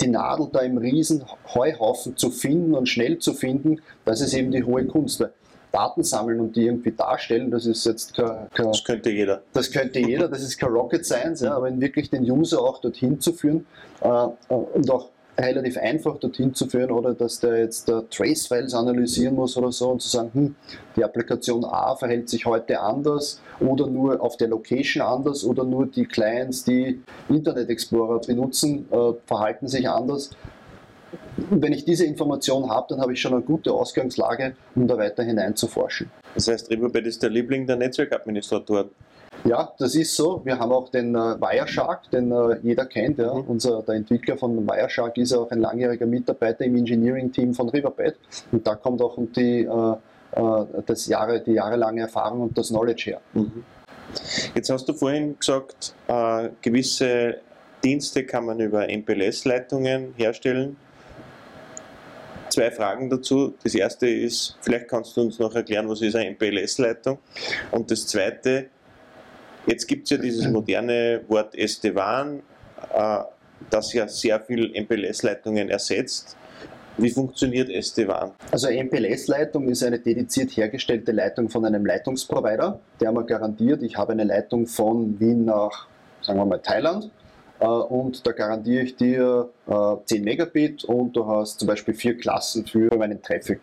die 0.00 0.08
Nadel 0.08 0.48
da 0.52 0.60
im 0.60 0.78
riesen 0.78 1.24
Heuhaufen 1.54 2.16
zu 2.16 2.30
finden 2.30 2.74
und 2.74 2.88
schnell 2.88 3.18
zu 3.18 3.34
finden, 3.34 3.80
das 4.04 4.20
ist 4.20 4.34
eben 4.34 4.50
die 4.50 4.64
hohe 4.64 4.84
Kunst. 4.86 5.24
Daten 5.72 6.02
sammeln 6.02 6.40
und 6.40 6.56
die 6.56 6.66
irgendwie 6.66 6.92
darstellen, 6.92 7.50
das 7.50 7.66
ist 7.66 7.84
jetzt 7.84 8.14
kein, 8.14 8.48
kein 8.54 8.66
Das 8.66 8.84
könnte 8.84 9.10
jeder. 9.10 9.42
Das 9.52 9.70
könnte 9.70 9.98
jeder, 9.98 10.28
das 10.28 10.42
ist 10.42 10.58
kein 10.58 10.70
Rocket 10.70 11.04
Science, 11.04 11.40
ja, 11.40 11.54
aber 11.54 11.78
wirklich 11.80 12.10
den 12.10 12.28
User 12.30 12.60
auch 12.60 12.80
dorthin 12.80 13.20
zu 13.20 13.32
führen 13.32 13.66
äh, 14.00 14.08
und 14.48 14.90
auch 14.90 15.10
relativ 15.38 15.78
einfach 15.78 16.16
dorthin 16.18 16.52
zu 16.52 16.66
führen 16.66 16.90
oder 16.90 17.14
dass 17.14 17.38
der 17.38 17.58
jetzt 17.58 17.88
äh, 17.88 18.02
Trace-Files 18.10 18.74
analysieren 18.74 19.36
muss 19.36 19.56
oder 19.56 19.70
so 19.70 19.90
und 19.90 20.02
zu 20.02 20.08
sagen, 20.08 20.30
hm, 20.32 20.54
die 20.96 21.04
Applikation 21.04 21.64
A 21.64 21.94
verhält 21.94 22.28
sich 22.28 22.44
heute 22.44 22.80
anders 22.80 23.40
oder 23.60 23.86
nur 23.86 24.20
auf 24.20 24.36
der 24.36 24.48
Location 24.48 25.02
anders 25.02 25.44
oder 25.44 25.64
nur 25.64 25.86
die 25.86 26.06
Clients, 26.06 26.64
die 26.64 27.00
Internet 27.28 27.70
Explorer 27.70 28.20
benutzen, 28.20 28.88
äh, 28.90 29.12
verhalten 29.26 29.68
sich 29.68 29.88
anders 29.88 30.30
wenn 31.50 31.72
ich 31.72 31.84
diese 31.84 32.04
Information 32.04 32.68
habe, 32.68 32.86
dann 32.90 33.00
habe 33.00 33.12
ich 33.12 33.20
schon 33.20 33.32
eine 33.32 33.42
gute 33.42 33.72
Ausgangslage, 33.72 34.54
um 34.74 34.86
da 34.86 34.98
weiter 34.98 35.22
hineinzuforschen. 35.22 36.10
Das 36.34 36.48
heißt, 36.48 36.70
Riverbed 36.70 37.06
ist 37.06 37.22
der 37.22 37.30
Liebling 37.30 37.66
der 37.66 37.76
Netzwerkadministratoren. 37.76 38.90
Ja, 39.44 39.72
das 39.78 39.94
ist 39.94 40.16
so. 40.16 40.40
Wir 40.44 40.58
haben 40.58 40.72
auch 40.72 40.88
den 40.88 41.14
äh, 41.14 41.18
Wireshark, 41.40 42.10
den 42.10 42.32
äh, 42.32 42.58
jeder 42.62 42.86
kennt. 42.86 43.18
Ja. 43.18 43.34
Mhm. 43.34 43.44
Unser, 43.46 43.82
der 43.82 43.96
Entwickler 43.96 44.36
von 44.36 44.66
Wireshark 44.66 45.16
ist 45.16 45.32
auch 45.32 45.50
ein 45.50 45.60
langjähriger 45.60 46.06
Mitarbeiter 46.06 46.64
im 46.64 46.76
Engineering-Team 46.76 47.54
von 47.54 47.68
Riverbed. 47.68 48.16
Und 48.50 48.66
da 48.66 48.74
kommt 48.74 49.00
auch 49.00 49.16
die, 49.36 49.60
äh, 49.60 49.92
äh, 50.32 50.82
das 50.86 51.06
Jahre, 51.06 51.40
die 51.40 51.52
jahrelange 51.52 52.02
Erfahrung 52.02 52.42
und 52.42 52.58
das 52.58 52.68
Knowledge 52.68 53.10
her. 53.10 53.20
Mhm. 53.34 53.64
Jetzt 54.54 54.70
hast 54.70 54.88
du 54.88 54.94
vorhin 54.94 55.38
gesagt, 55.38 55.94
äh, 56.08 56.48
gewisse 56.62 57.36
Dienste 57.84 58.24
kann 58.24 58.46
man 58.46 58.58
über 58.58 58.88
MPLS-Leitungen 58.88 60.14
herstellen. 60.16 60.76
Zwei 62.58 62.72
Fragen 62.72 63.08
dazu. 63.08 63.54
Das 63.62 63.72
erste 63.72 64.08
ist, 64.08 64.58
vielleicht 64.62 64.88
kannst 64.88 65.16
du 65.16 65.20
uns 65.20 65.38
noch 65.38 65.54
erklären, 65.54 65.88
was 65.88 66.02
ist 66.02 66.16
eine 66.16 66.30
MPLS-Leitung? 66.30 67.18
Und 67.70 67.88
das 67.88 68.08
zweite, 68.08 68.66
jetzt 69.66 69.86
gibt 69.86 70.06
es 70.06 70.10
ja 70.10 70.16
dieses 70.16 70.48
moderne 70.52 71.20
Wort 71.28 71.54
SD-WAN, 71.54 72.42
äh, 72.92 73.18
das 73.70 73.92
ja 73.92 74.08
sehr 74.08 74.40
viel 74.40 74.72
MPLS-Leitungen 74.74 75.68
ersetzt. 75.68 76.36
Wie 76.96 77.10
funktioniert 77.10 77.70
SD-WAN? 77.70 78.32
Also 78.50 78.66
eine 78.66 78.82
MPLS-Leitung 78.82 79.68
ist 79.68 79.84
eine 79.84 80.00
dediziert 80.00 80.56
hergestellte 80.56 81.12
Leitung 81.12 81.48
von 81.48 81.64
einem 81.64 81.86
Leitungsprovider, 81.86 82.80
der 83.00 83.12
mir 83.12 83.24
garantiert, 83.24 83.84
ich 83.84 83.96
habe 83.96 84.14
eine 84.14 84.24
Leitung 84.24 84.66
von 84.66 85.20
Wien 85.20 85.44
nach, 85.44 85.86
sagen 86.22 86.40
wir 86.40 86.44
mal, 86.44 86.58
Thailand 86.58 87.08
und 87.66 88.26
da 88.26 88.32
garantiere 88.32 88.82
ich 88.84 88.96
dir 88.96 89.48
10 90.04 90.22
äh, 90.22 90.24
Megabit 90.24 90.84
und 90.84 91.16
du 91.16 91.26
hast 91.26 91.58
zum 91.58 91.68
Beispiel 91.68 91.94
vier 91.94 92.16
Klassen 92.16 92.64
für 92.66 92.88
meinen 92.96 93.20
Traffic, 93.20 93.60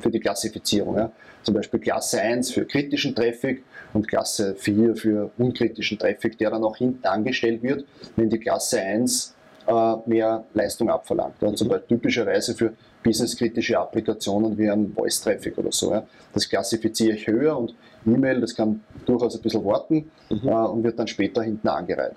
für 0.00 0.10
die 0.10 0.20
Klassifizierung. 0.20 0.96
Ja. 0.96 1.12
Zum 1.42 1.54
Beispiel 1.54 1.80
Klasse 1.80 2.20
1 2.20 2.50
für 2.52 2.64
kritischen 2.64 3.14
Traffic 3.14 3.62
und 3.92 4.08
Klasse 4.08 4.54
4 4.56 4.96
für 4.96 5.30
unkritischen 5.38 5.98
Traffic, 5.98 6.36
der 6.38 6.50
dann 6.50 6.64
auch 6.64 6.76
hinten 6.76 7.04
angestellt 7.06 7.62
wird, 7.62 7.84
wenn 8.16 8.28
die 8.28 8.38
Klasse 8.38 8.80
1 8.80 9.34
äh, 9.66 9.94
mehr 10.06 10.44
Leistung 10.54 10.90
abverlangt. 10.90 11.34
Ja. 11.40 11.54
Zum 11.54 11.68
Beispiel 11.68 11.96
typischerweise 11.96 12.54
für 12.54 12.72
businesskritische 13.04 13.78
Applikationen 13.78 14.56
wie 14.58 14.68
ein 14.68 14.92
Voice-Traffic 14.92 15.58
oder 15.58 15.70
so. 15.70 15.92
Ja. 15.92 16.04
Das 16.32 16.48
klassifiziere 16.48 17.16
ich 17.16 17.26
höher 17.26 17.56
und 17.56 17.74
E-Mail, 18.04 18.40
das 18.40 18.54
kann 18.56 18.82
durchaus 19.06 19.36
ein 19.36 19.42
bisschen 19.42 19.64
warten 19.64 20.10
mhm. 20.28 20.48
äh, 20.48 20.52
und 20.52 20.82
wird 20.82 20.98
dann 20.98 21.06
später 21.06 21.42
hinten 21.42 21.68
angereiht. 21.68 22.16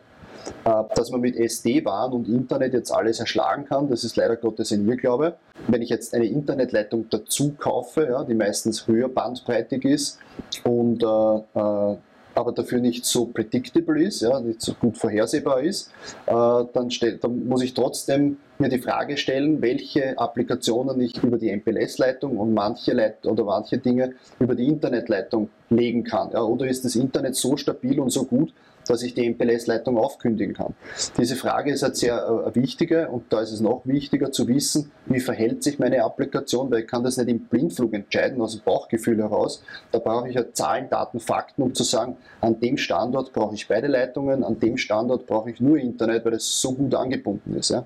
Äh, 0.64 0.84
dass 0.96 1.12
man 1.12 1.22
mit 1.22 1.36
SD-WAN 1.36 2.12
und 2.12 2.28
Internet 2.28 2.74
jetzt 2.74 2.92
alles 2.92 3.20
erschlagen 3.20 3.66
kann, 3.66 3.90
das 3.90 4.04
ist 4.04 4.16
leider 4.16 4.36
Gottes 4.36 4.72
ein 4.72 4.88
Irrglaube. 4.88 5.36
Wenn 5.68 5.82
ich 5.82 5.90
jetzt 5.90 6.14
eine 6.14 6.25
Internetleitung 6.25 7.08
dazu 7.10 7.54
kaufe, 7.58 8.08
ja, 8.10 8.24
die 8.24 8.36
meistens 8.36 8.88
höher 8.88 9.10
bandbreitig 9.10 9.86
ist 9.86 10.20
und 10.64 11.04
äh, 11.04 11.60
äh, 11.60 11.98
aber 12.36 12.52
dafür 12.52 12.80
nicht 12.80 13.06
so 13.06 13.28
predictable 13.28 14.02
ist, 14.04 14.22
ja, 14.22 14.40
nicht 14.40 14.62
so 14.62 14.74
gut 14.74 14.98
vorhersehbar 14.98 15.62
ist, 15.62 15.92
äh, 16.25 16.34
dann, 16.34 16.92
stell, 16.92 17.18
dann, 17.18 17.48
muss 17.48 17.64
ich 17.64 17.74
trotzdem 17.74 18.38
mir 18.60 18.70
die 18.70 18.80
Frage 18.80 19.18
stellen, 19.18 19.62
welche 19.62 20.18
Applikationen 20.18 21.00
ich 21.02 21.22
über 21.24 21.38
die 21.38 21.50
MPLS-Leitung 21.56 22.38
und 22.38 22.54
manche 22.54 22.94
Leit 22.94 23.25
oder 23.25 23.46
manche 23.46 23.78
Dinge 23.78 24.14
über 24.40 24.56
die 24.56 24.68
Internetleitung 24.68 25.50
legen 25.70 26.04
kann. 26.04 26.32
Ja, 26.32 26.44
oder 26.44 26.68
ist 26.68 26.86
das 26.86 26.96
Internet 26.96 27.36
so 27.36 27.58
stabil 27.58 28.00
und 28.00 28.10
so 28.10 28.25
gut, 28.25 28.54
dass 28.88 29.04
ich 29.04 29.13
die 29.13 29.30
MPLS-Leitung 29.30 29.98
aufkündigen 29.98 30.54
kann. 30.54 30.74
Diese 31.18 31.36
Frage 31.36 31.72
ist 31.72 31.84
halt 31.84 31.96
sehr 31.98 32.46
äh, 32.48 32.56
wichtige 32.56 33.10
und 33.10 33.32
da 33.32 33.42
ist 33.42 33.51
es 33.51 33.62
noch 33.62 33.82
wichtiger 33.86 34.32
zu 34.32 34.48
wissen, 34.48 34.92
wie 35.06 35.20
verhält 35.20 35.63
sich 35.63 35.80
meine 35.80 36.04
Applikation, 36.04 36.72
weil 36.72 36.82
ich 36.82 36.88
kann 36.88 37.04
das 37.04 37.18
nicht 37.18 37.30
im 37.30 37.39
Blindflug 37.39 37.94
entscheiden, 37.94 38.42
aus 38.42 38.54
dem 38.54 38.62
Bauchgefühl 38.63 39.18
heraus. 39.18 39.62
Da 39.92 40.00
brauche 40.00 40.30
ich 40.30 40.36
halt 40.36 40.56
Zahlen, 40.56 40.89
Daten, 40.89 41.20
Fakten, 41.20 41.62
um 41.62 41.74
zu 41.74 41.84
sagen, 41.84 42.18
an 42.42 42.60
dem 42.60 42.77
Standort 42.77 43.34
brauche 43.34 43.56
ich 43.56 43.68
beide 43.68 43.88
Leitungen, 43.88 44.44
an 44.44 44.60
dem 44.60 44.77
Standort 44.77 45.25
brauche 45.25 45.50
ich 45.50 45.60
nur 45.60 45.77
Internet, 45.77 46.25
weil 46.25 46.34
es 46.34 46.62
so 46.62 46.74
gut 46.74 46.94
angebunden 46.96 47.56
ist. 47.56 47.70
Ja. 47.70 47.86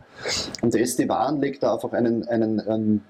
Und 0.61 0.75
SD-WAN 0.75 1.39
legt 1.39 1.63
da 1.63 1.73
einfach 1.73 1.93
einen, 1.93 2.27
einen, 2.27 2.59
einen 2.59 3.05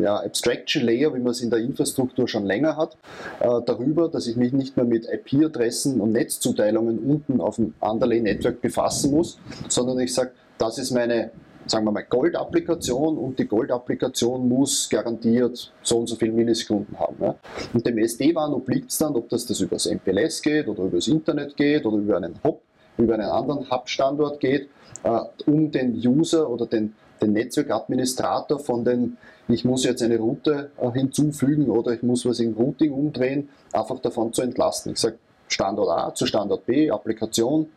ja, 0.00 0.16
Abstraction 0.16 0.84
Layer, 0.84 1.14
wie 1.14 1.20
man 1.20 1.32
es 1.32 1.40
in 1.40 1.50
der 1.50 1.58
Infrastruktur 1.60 2.28
schon 2.28 2.44
länger 2.44 2.76
hat, 2.76 2.96
äh, 3.40 3.60
darüber, 3.64 4.08
dass 4.08 4.26
ich 4.26 4.36
mich 4.36 4.52
nicht 4.52 4.76
mehr 4.76 4.86
mit 4.86 5.06
IP-Adressen 5.06 6.00
und 6.00 6.12
Netzzuteilungen 6.12 6.98
unten 7.16 7.40
auf 7.40 7.56
dem 7.56 7.74
Underlay 7.80 8.20
Network 8.20 8.60
befassen 8.60 9.10
muss, 9.12 9.38
sondern 9.68 9.98
ich 10.00 10.14
sage, 10.14 10.32
das 10.58 10.78
ist 10.78 10.90
meine 10.90 11.30
sagen 11.66 11.84
wir 11.84 11.92
mal, 11.92 12.04
Gold-Applikation 12.04 13.18
und 13.18 13.38
die 13.38 13.46
Gold-Applikation 13.46 14.48
muss 14.48 14.88
garantiert 14.88 15.72
so 15.82 15.98
und 15.98 16.06
so 16.06 16.16
viele 16.16 16.32
Millisekunden 16.32 16.98
haben. 16.98 17.16
Ja. 17.20 17.34
Und 17.72 17.84
dem 17.84 17.98
SD-WAN 17.98 18.54
obliegt 18.54 18.90
es 18.90 18.98
dann, 18.98 19.14
ob 19.16 19.28
das, 19.28 19.46
das 19.46 19.60
über 19.60 19.76
das 19.76 19.86
MPLS 19.86 20.42
geht 20.42 20.68
oder 20.68 20.84
über 20.84 20.98
das 20.98 21.08
Internet 21.08 21.56
geht 21.56 21.84
oder 21.84 21.96
über 21.96 22.16
einen 22.16 22.38
Hub, 22.44 22.62
über 22.98 23.14
einen 23.14 23.24
anderen 23.24 23.68
Hub-Standort 23.70 24.40
geht, 24.40 24.68
äh, 25.02 25.20
um 25.46 25.70
den 25.70 25.94
User 25.94 26.48
oder 26.48 26.66
den, 26.66 26.94
den 27.20 27.32
Netzwerkadministrator 27.32 28.58
von 28.58 28.84
den, 28.84 29.16
ich 29.48 29.64
muss 29.64 29.84
jetzt 29.84 30.02
eine 30.02 30.18
Route 30.18 30.70
äh, 30.80 30.90
hinzufügen 30.92 31.68
oder 31.68 31.92
ich 31.92 32.02
muss 32.02 32.24
was 32.24 32.38
im 32.38 32.54
Routing 32.54 32.92
umdrehen, 32.92 33.48
einfach 33.72 33.98
davon 33.98 34.32
zu 34.32 34.42
entlasten. 34.42 34.92
Ich 34.92 34.98
sage, 34.98 35.18
Standort 35.48 35.88
A 35.88 36.14
zu 36.14 36.26
Standort 36.26 36.66
B, 36.66 36.90
Applikation. 36.90 37.68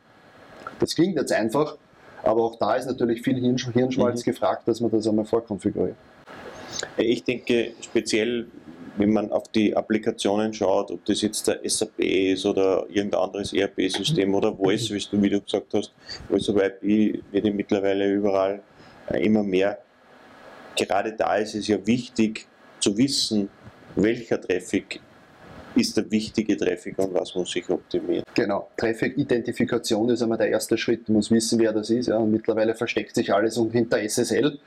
Das 0.80 0.96
klingt 0.96 1.18
jetzt 1.18 1.32
einfach, 1.32 1.78
aber 2.24 2.44
auch 2.44 2.58
da 2.58 2.76
ist 2.76 2.86
natürlich 2.86 3.22
viel 3.22 3.40
Hirnschmalz 3.40 4.26
mhm. 4.26 4.32
gefragt, 4.32 4.68
dass 4.68 4.80
man 4.82 4.92
das 4.92 5.08
einmal 5.08 5.26
vorkonfiguriert. 5.26 5.96
Ich 6.98 7.24
denke 7.24 7.74
speziell, 7.82 8.48
wenn 8.98 9.14
man 9.14 9.32
auf 9.32 9.48
die 9.50 9.76
Applikationen 9.76 10.54
schaut, 10.54 10.92
ob 10.92 11.06
das 11.06 11.22
jetzt 11.22 11.48
der 11.48 11.62
SAP 11.64 12.00
ist 12.00 12.46
oder 12.46 12.86
irgendein 12.90 13.22
anderes 13.22 13.54
ERP-System 13.54 14.34
oder 14.36 14.54
Voice, 14.56 14.92
wie 14.92 15.00
du, 15.00 15.22
wie 15.22 15.30
du 15.30 15.42
gesagt 15.42 15.74
hast, 15.74 15.94
Voice 16.30 16.50
over 16.50 16.66
IP 16.66 17.24
wird 17.32 17.46
ja 17.46 17.54
mittlerweile 17.54 18.12
überall 18.12 18.62
äh, 19.10 19.24
immer 19.24 19.44
mehr. 19.44 19.80
Gerade 20.76 21.14
da 21.14 21.36
ist 21.36 21.56
es 21.56 21.68
ja 21.68 21.86
wichtig 21.86 22.48
zu 22.80 22.98
wissen, 22.98 23.50
welcher 23.96 24.40
Traffic 24.40 25.00
ist 25.76 25.98
der 25.98 26.10
wichtige 26.12 26.58
Traffic 26.58 26.98
und 27.00 27.14
was 27.14 27.36
muss 27.36 27.56
ich 27.56 27.70
optimieren? 27.70 28.24
Genau, 28.34 28.70
Traffic-Identifikation 28.78 30.10
ist 30.10 30.22
einmal 30.22 30.38
der 30.38 30.50
erste 30.50 30.78
Schritt. 30.78 31.08
Man 31.08 31.18
muss 31.18 31.32
wissen, 31.32 31.60
wer 31.60 31.74
das 31.74 31.90
ist. 31.90 32.08
Ja. 32.08 32.18
Und 32.18 32.32
mittlerweile 32.32 32.76
versteckt 32.76 33.16
sich 33.16 33.34
alles 33.34 33.60
hinter 33.72 34.00
SSL. 34.00 34.60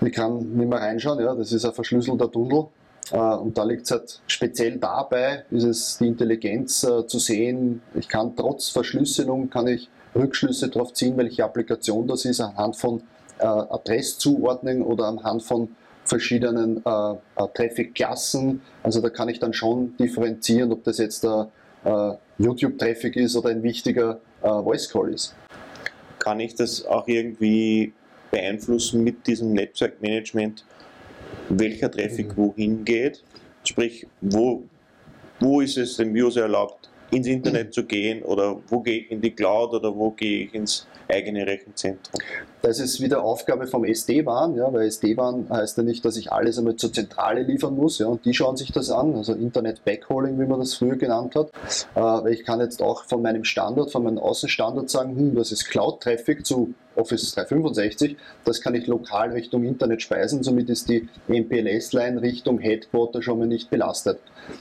Ich 0.00 0.12
kann 0.12 0.38
nicht 0.38 0.68
mehr 0.68 0.80
reinschauen, 0.80 1.20
ja. 1.20 1.34
das 1.34 1.52
ist 1.52 1.64
ein 1.64 1.72
verschlüsselter 1.72 2.30
Tunnel. 2.30 2.66
Äh, 3.10 3.16
und 3.16 3.56
da 3.56 3.64
liegt 3.64 3.84
es 3.84 3.90
halt 3.90 4.20
speziell 4.26 4.78
dabei, 4.78 5.44
ist 5.50 5.64
es 5.64 5.98
die 5.98 6.08
Intelligenz 6.08 6.84
äh, 6.84 7.06
zu 7.06 7.18
sehen. 7.18 7.82
Ich 7.94 8.08
kann 8.08 8.34
trotz 8.36 8.68
Verschlüsselung 8.68 9.50
kann 9.50 9.66
ich 9.66 9.88
Rückschlüsse 10.14 10.68
darauf 10.68 10.92
ziehen, 10.92 11.16
welche 11.16 11.44
Applikation 11.44 12.06
das 12.06 12.24
ist, 12.24 12.40
anhand 12.40 12.76
von 12.76 13.02
äh, 13.38 13.46
Adresszuordnung 13.46 14.82
oder 14.82 15.06
anhand 15.06 15.42
von 15.42 15.74
verschiedenen 16.04 16.82
äh, 16.84 17.12
äh, 17.12 17.48
Traffic-Klassen. 17.54 18.62
Also 18.82 19.00
da 19.00 19.10
kann 19.10 19.28
ich 19.28 19.38
dann 19.38 19.52
schon 19.52 19.96
differenzieren, 19.96 20.72
ob 20.72 20.84
das 20.84 20.98
jetzt 20.98 21.24
der 21.24 21.50
äh, 21.84 22.12
YouTube-Traffic 22.38 23.16
ist 23.16 23.36
oder 23.36 23.50
ein 23.50 23.62
wichtiger 23.62 24.20
äh, 24.42 24.48
Voice-Call 24.48 25.14
ist. 25.14 25.34
Kann 26.18 26.40
ich 26.40 26.54
das 26.54 26.84
auch 26.84 27.08
irgendwie 27.08 27.92
beeinflussen 28.30 29.04
mit 29.04 29.26
diesem 29.26 29.52
Netzwerkmanagement, 29.52 30.64
welcher 31.48 31.90
Traffic 31.90 32.28
mhm. 32.28 32.36
wohin 32.36 32.84
geht? 32.84 33.22
Sprich, 33.64 34.06
wo, 34.20 34.64
wo 35.38 35.60
ist 35.60 35.76
es 35.76 35.96
dem 35.96 36.12
User 36.12 36.42
erlaubt, 36.42 36.81
ins 37.12 37.26
Internet 37.26 37.74
zu 37.74 37.84
gehen 37.84 38.22
oder 38.22 38.56
wo 38.68 38.80
gehe 38.80 39.00
ich 39.00 39.10
in 39.10 39.20
die 39.20 39.32
Cloud 39.32 39.74
oder 39.74 39.94
wo 39.94 40.10
gehe 40.10 40.46
ich 40.46 40.54
ins 40.54 40.86
eigene 41.08 41.46
Rechenzentrum? 41.46 42.20
Das 42.62 42.78
ist 42.78 43.00
wieder 43.00 43.22
Aufgabe 43.22 43.66
vom 43.66 43.84
SD-WAN, 43.84 44.54
ja, 44.54 44.72
weil 44.72 44.86
SD-WAN 44.86 45.48
heißt 45.50 45.76
ja 45.76 45.82
nicht, 45.82 46.04
dass 46.04 46.16
ich 46.16 46.32
alles 46.32 46.58
einmal 46.58 46.76
zur 46.76 46.92
Zentrale 46.92 47.42
liefern 47.42 47.76
muss, 47.76 47.98
ja, 47.98 48.06
und 48.06 48.24
die 48.24 48.32
schauen 48.32 48.56
sich 48.56 48.72
das 48.72 48.90
an, 48.90 49.14
also 49.14 49.34
Internet 49.34 49.84
Backhauling, 49.84 50.40
wie 50.40 50.46
man 50.46 50.60
das 50.60 50.74
früher 50.74 50.96
genannt 50.96 51.34
hat. 51.34 51.50
Äh, 51.96 52.32
ich 52.32 52.44
kann 52.44 52.60
jetzt 52.60 52.80
auch 52.80 53.04
von 53.04 53.20
meinem 53.20 53.44
Standort, 53.44 53.92
von 53.92 54.04
meinem 54.04 54.18
Außenstandort 54.18 54.88
sagen, 54.88 55.16
hm, 55.16 55.34
das 55.34 55.52
ist 55.52 55.68
Cloud-Traffic 55.68 56.46
zu 56.46 56.72
Office 56.96 57.34
365, 57.34 58.16
das 58.44 58.60
kann 58.60 58.74
ich 58.74 58.86
lokal 58.86 59.30
Richtung 59.30 59.64
Internet 59.64 60.02
speisen, 60.02 60.42
somit 60.42 60.70
ist 60.70 60.88
die 60.88 61.08
MPLS-Line 61.28 62.22
Richtung 62.22 62.58
Headquarter 62.58 63.22
schon 63.22 63.38
mal 63.38 63.46
nicht 63.46 63.70
belastet. 63.70 64.18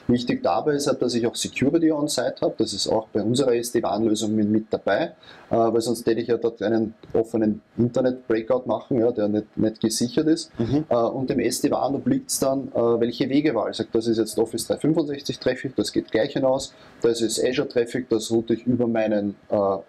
Wichtig 0.07 0.43
dabei 0.43 0.73
ist 0.73 0.87
halt, 0.87 1.01
dass 1.01 1.13
ich 1.15 1.25
auch 1.25 1.35
Security 1.35 1.91
on-site 1.91 2.35
habe, 2.41 2.53
das 2.57 2.73
ist 2.73 2.87
auch 2.87 3.07
bei 3.07 3.21
unserer 3.21 3.55
SD-WAN-Lösung 3.55 4.35
mit, 4.35 4.65
dabei, 4.69 5.13
äh, 5.49 5.55
weil 5.55 5.81
sonst 5.81 6.05
hätte 6.05 6.21
ich 6.21 6.27
ja 6.27 6.37
dort 6.37 6.61
einen 6.61 6.93
offenen 7.13 7.61
Internet-Breakout 7.77 8.63
machen, 8.67 8.99
ja, 8.99 9.11
der 9.11 9.27
nicht, 9.27 9.57
nicht 9.57 9.81
gesichert 9.81 10.27
ist. 10.27 10.51
Mhm. 10.59 10.85
Äh, 10.89 10.95
und 10.95 11.29
dem 11.29 11.39
SD-WAN 11.39 11.95
obliegt 11.95 12.29
es 12.29 12.39
dann, 12.39 12.69
äh, 12.69 12.99
welche 12.99 13.29
Wegewahl. 13.29 13.71
Ich 13.71 13.77
sage, 13.77 13.89
das 13.91 14.07
ist 14.07 14.17
jetzt 14.17 14.37
Office 14.37 14.67
365 14.67 15.39
Traffic, 15.39 15.75
das 15.75 15.91
geht 15.91 16.11
gleich 16.11 16.33
hinaus, 16.33 16.73
das 17.01 17.21
ist 17.21 17.43
Azure 17.43 17.67
Traffic, 17.67 18.09
das 18.09 18.31
route 18.31 18.53
ich 18.53 18.65
über 18.65 18.87
meinen, 18.87 19.35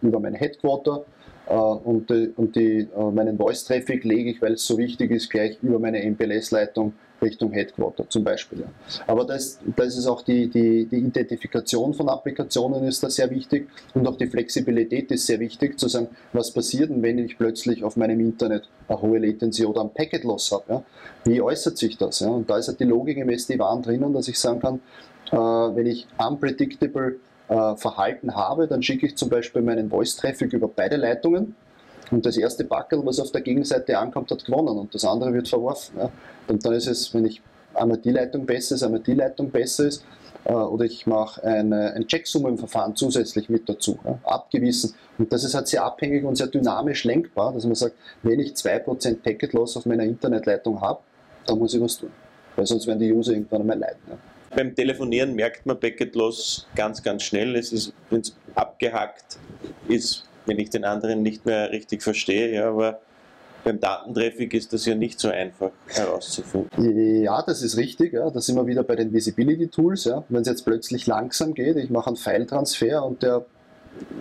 über 0.00 0.20
mein 0.20 0.34
Headquarter 0.34 1.04
und, 1.54 2.10
die, 2.10 2.32
und 2.36 2.56
die, 2.56 2.88
äh, 2.96 3.10
meinen 3.10 3.36
Voice-Traffic 3.36 4.04
lege 4.04 4.30
ich, 4.30 4.42
weil 4.42 4.54
es 4.54 4.66
so 4.66 4.78
wichtig 4.78 5.10
ist, 5.10 5.30
gleich 5.30 5.58
über 5.62 5.78
meine 5.78 6.02
MPLS-Leitung 6.02 6.94
Richtung 7.22 7.52
Headquarter 7.52 8.08
zum 8.08 8.24
Beispiel. 8.24 8.60
Ja. 8.60 8.66
Aber 9.06 9.24
das, 9.24 9.60
das 9.76 9.96
ist 9.96 10.06
auch 10.06 10.22
die, 10.22 10.48
die, 10.48 10.86
die 10.86 10.96
Identifikation 10.96 11.94
von 11.94 12.08
Applikationen 12.08 12.84
ist 12.84 13.02
da 13.02 13.08
sehr 13.08 13.30
wichtig 13.30 13.68
und 13.94 14.06
auch 14.06 14.16
die 14.16 14.26
Flexibilität 14.26 15.10
ist 15.12 15.26
sehr 15.26 15.38
wichtig, 15.40 15.78
zu 15.78 15.88
sagen, 15.88 16.08
was 16.32 16.50
passiert 16.50 16.90
wenn 16.92 17.18
ich 17.18 17.38
plötzlich 17.38 17.84
auf 17.84 17.96
meinem 17.96 18.18
Internet 18.20 18.68
eine 18.88 19.00
hohe 19.00 19.18
Latency 19.18 19.64
oder 19.64 19.82
ein 19.82 19.94
Packet 19.94 20.24
Loss 20.24 20.50
habe. 20.52 20.64
Ja. 20.68 20.84
Wie 21.24 21.40
äußert 21.40 21.78
sich 21.78 21.96
das? 21.96 22.20
Ja. 22.20 22.28
Und 22.28 22.50
da 22.50 22.58
ist 22.58 22.68
halt 22.68 22.80
die 22.80 22.84
Logik 22.84 23.16
im 23.16 23.28
SD-WAN 23.28 23.82
drinnen, 23.82 24.12
dass 24.12 24.28
ich 24.28 24.38
sagen 24.38 24.60
kann, 24.60 24.80
äh, 25.30 25.36
wenn 25.36 25.86
ich 25.86 26.06
unpredictable 26.18 27.20
äh, 27.48 27.76
Verhalten 27.76 28.34
habe, 28.34 28.66
dann 28.66 28.82
schicke 28.82 29.06
ich 29.06 29.16
zum 29.16 29.28
Beispiel 29.28 29.62
meinen 29.62 29.90
Voice-Traffic 29.90 30.52
über 30.52 30.68
beide 30.68 30.96
Leitungen 30.96 31.54
Und 32.10 32.26
das 32.26 32.36
erste 32.36 32.64
Backel, 32.64 33.04
was 33.04 33.18
auf 33.20 33.32
der 33.32 33.40
Gegenseite 33.40 33.98
ankommt, 33.98 34.30
hat 34.30 34.44
gewonnen 34.44 34.78
und 34.78 34.94
das 34.94 35.04
andere 35.04 35.32
wird 35.32 35.48
verworfen. 35.48 35.98
Ja. 35.98 36.10
Und 36.48 36.64
dann 36.64 36.74
ist 36.74 36.86
es, 36.86 37.12
wenn 37.14 37.24
ich 37.24 37.40
einmal 37.74 37.98
die 37.98 38.10
Leitung 38.10 38.44
besser 38.44 38.74
ist, 38.74 38.82
einmal 38.82 39.00
die 39.00 39.14
Leitung 39.14 39.50
besser 39.50 39.86
ist, 39.86 40.04
äh, 40.44 40.52
oder 40.52 40.84
ich 40.84 41.06
mache 41.06 41.42
eine, 41.44 41.92
ein 41.94 42.06
Checksummenverfahren 42.06 42.96
zusätzlich 42.96 43.48
mit 43.48 43.68
dazu, 43.68 43.98
ja, 44.04 44.18
abgewiesen. 44.24 44.94
Und 45.18 45.32
das 45.32 45.44
ist 45.44 45.54
halt 45.54 45.68
sehr 45.68 45.84
abhängig 45.84 46.24
und 46.24 46.36
sehr 46.36 46.48
dynamisch 46.48 47.04
lenkbar, 47.04 47.52
dass 47.52 47.64
man 47.64 47.74
sagt, 47.74 47.94
wenn 48.22 48.40
ich 48.40 48.52
2% 48.52 49.22
Packet 49.22 49.52
Loss 49.52 49.76
auf 49.76 49.86
meiner 49.86 50.04
Internetleitung 50.04 50.80
habe, 50.80 51.00
dann 51.46 51.58
muss 51.58 51.74
ich 51.74 51.80
was 51.80 51.96
tun. 51.98 52.10
Weil 52.56 52.66
sonst 52.66 52.86
werden 52.86 52.98
die 52.98 53.12
User 53.12 53.32
irgendwann 53.32 53.62
einmal 53.62 53.78
leiden. 53.78 54.00
Ja. 54.08 54.18
Beim 54.54 54.74
Telefonieren 54.74 55.34
merkt 55.34 55.66
man 55.66 55.80
Packet 55.80 56.14
Loss 56.14 56.66
ganz, 56.74 57.02
ganz 57.02 57.22
schnell. 57.22 57.56
Es 57.56 57.72
ist, 57.72 57.92
wenn 58.10 58.20
es 58.20 58.36
abgehackt 58.54 59.38
ist, 59.88 60.28
wenn 60.46 60.58
ich 60.58 60.70
den 60.70 60.84
anderen 60.84 61.22
nicht 61.22 61.46
mehr 61.46 61.70
richtig 61.70 62.02
verstehe, 62.02 62.52
ja, 62.52 62.68
aber 62.68 63.00
beim 63.64 63.78
Datentraffic 63.78 64.54
ist 64.54 64.72
das 64.72 64.86
ja 64.86 64.94
nicht 64.94 65.20
so 65.20 65.28
einfach 65.28 65.70
herauszufinden. 65.86 67.22
Ja, 67.22 67.42
das 67.42 67.62
ist 67.62 67.76
richtig. 67.76 68.12
Ja. 68.12 68.28
Da 68.28 68.40
sind 68.40 68.56
wir 68.56 68.66
wieder 68.66 68.82
bei 68.82 68.96
den 68.96 69.12
Visibility 69.12 69.68
Tools. 69.68 70.04
Ja. 70.04 70.24
Wenn 70.28 70.42
es 70.42 70.48
jetzt 70.48 70.64
plötzlich 70.64 71.06
langsam 71.06 71.54
geht, 71.54 71.76
ich 71.76 71.88
mache 71.88 72.08
einen 72.08 72.16
File-Transfer 72.16 73.04
und 73.04 73.22
der 73.22 73.46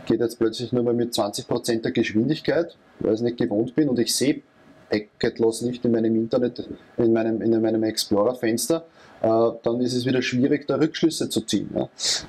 geht 0.05 0.19
jetzt 0.19 0.37
plötzlich 0.37 0.71
nur 0.71 0.83
mal 0.83 0.93
mit 0.93 1.13
20% 1.13 1.81
der 1.81 1.91
Geschwindigkeit, 1.91 2.77
weil 2.99 3.13
ich 3.13 3.19
es 3.19 3.21
nicht 3.21 3.37
gewohnt 3.37 3.73
bin 3.73 3.89
und 3.89 3.97
ich 3.99 4.15
sehe 4.15 4.43
Packet 4.91 5.39
Loss 5.39 5.61
nicht 5.61 5.85
in 5.85 5.91
meinem 5.91 6.15
Internet, 6.15 6.67
in 6.97 7.13
meinem, 7.13 7.41
in 7.41 7.61
meinem 7.61 7.83
Explorer-Fenster, 7.83 8.85
äh, 9.21 9.51
dann 9.63 9.79
ist 9.79 9.93
es 9.93 10.05
wieder 10.05 10.21
schwierig, 10.21 10.67
da 10.67 10.75
Rückschlüsse 10.75 11.29
zu 11.29 11.41
ziehen. 11.41 11.69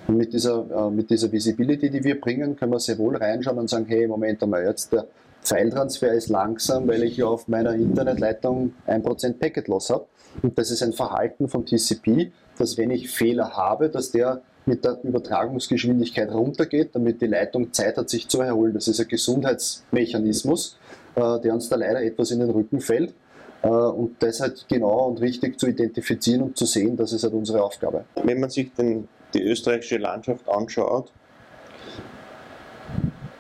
Und 0.07 0.17
mit 0.17 0.33
dieser, 0.33 0.65
äh, 0.71 0.91
mit 0.91 1.11
dieser 1.11 1.31
Visibility, 1.33 1.91
die 1.91 2.05
wir 2.05 2.21
bringen, 2.21 2.57
können 2.57 2.73
wir 2.73 2.81
sehr 2.81 2.99
wohl 2.99 3.17
reinschauen 3.17 3.59
und 3.59 3.69
sagen, 3.69 3.87
hey, 3.89 4.07
Moment 4.07 4.43
einmal, 4.43 4.65
jetzt 4.65 4.93
der 4.93 5.07
File-Transfer 5.43 6.13
ist 6.13 6.29
langsam, 6.29 6.87
weil 6.87 7.03
ich 7.03 7.17
ja 7.17 7.27
auf 7.27 7.49
meiner 7.49 7.75
Internetleitung 7.75 8.75
1% 8.87 9.39
Packet 9.39 9.67
Loss 9.67 9.91
habe. 9.91 10.07
Und 10.43 10.57
das 10.57 10.71
ist 10.71 10.83
ein 10.83 10.93
Verhalten 10.93 11.49
von 11.49 11.67
TCP, 11.67 12.31
dass 12.59 12.79
wenn 12.79 12.91
ich 12.91 13.11
Fehler 13.11 13.57
habe, 13.57 13.89
dass 13.89 14.13
der 14.13 14.43
mit 14.65 14.85
der 14.85 14.99
Übertragungsgeschwindigkeit 15.03 16.31
runtergeht, 16.31 16.95
damit 16.95 17.21
die 17.21 17.27
Leitung 17.27 17.73
Zeit 17.73 17.97
hat, 17.97 18.09
sich 18.09 18.29
zu 18.29 18.41
erholen. 18.41 18.75
Das 18.75 18.87
ist 18.87 19.01
ein 19.01 19.09
Gesundheitsmechanismus, 19.09 20.79
der 21.21 21.53
uns 21.53 21.69
da 21.69 21.77
leider 21.77 22.03
etwas 22.03 22.31
in 22.31 22.41
den 22.41 22.51
Rücken 22.51 22.81
fällt. 22.81 23.15
Äh, 23.63 23.69
und 23.69 24.23
das 24.23 24.41
halt 24.41 24.67
genau 24.69 25.09
und 25.09 25.21
richtig 25.21 25.59
zu 25.59 25.67
identifizieren 25.69 26.43
und 26.43 26.57
zu 26.57 26.67
sehen, 26.67 26.97
das 26.97 27.13
ist 27.13 27.23
halt 27.23 27.35
unsere 27.35 27.63
Aufgabe. 27.63 28.05
Wenn 28.23 28.41
man 28.41 28.51
sich 28.51 28.73
den, 28.73 29.09
die 29.35 29.43
österreichische 29.43 29.99
Landschaft 29.99 30.49
anschaut, 30.49 31.13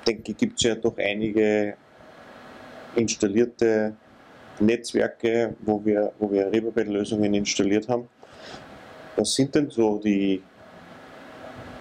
denke 0.06 0.32
ich, 0.32 0.36
gibt 0.36 0.56
es 0.56 0.62
ja 0.62 0.74
doch 0.74 0.96
einige 0.98 1.74
installierte 2.94 3.94
Netzwerke, 4.60 5.54
wo 5.60 5.84
wir, 5.84 6.12
wo 6.18 6.30
wir 6.30 6.52
Riverbed-Lösungen 6.52 7.32
installiert 7.34 7.88
haben. 7.88 8.08
Was 9.16 9.34
sind 9.34 9.54
denn 9.54 9.70
so 9.70 9.98
die 9.98 10.42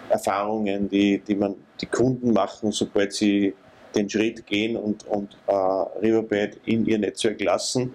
Erfahrungen, 0.10 0.90
die, 0.90 1.20
die, 1.20 1.36
man, 1.36 1.56
die 1.80 1.86
Kunden 1.86 2.34
machen, 2.34 2.72
sobald 2.72 3.14
sie 3.14 3.54
den 3.96 4.10
Schritt 4.10 4.46
gehen 4.46 4.78
und, 4.78 5.06
und 5.08 5.38
äh, 5.48 5.54
Riverbed 5.54 6.60
in 6.66 6.86
ihr 6.86 6.98
Netzwerk 6.98 7.42
lassen, 7.42 7.94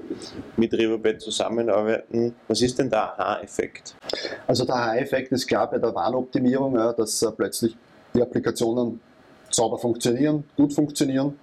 mit 0.56 0.72
Riverbed 0.74 1.20
zusammenarbeiten. 1.20 2.34
Was 2.48 2.62
ist 2.62 2.78
denn 2.78 2.90
der 2.90 3.18
Aha-Effekt? 3.18 3.96
Also 4.46 4.64
der 4.64 4.76
Aha-Effekt 4.76 5.32
ist 5.32 5.46
klar 5.46 5.70
bei 5.70 5.78
der 5.78 5.94
Warnoptimierung, 5.94 6.74
ja, 6.76 6.92
dass 6.92 7.22
äh, 7.22 7.30
plötzlich 7.32 7.76
die 8.14 8.22
Applikationen 8.22 9.00
sauber 9.50 9.78
funktionieren, 9.78 10.44
gut 10.56 10.72
funktionieren 10.72 11.38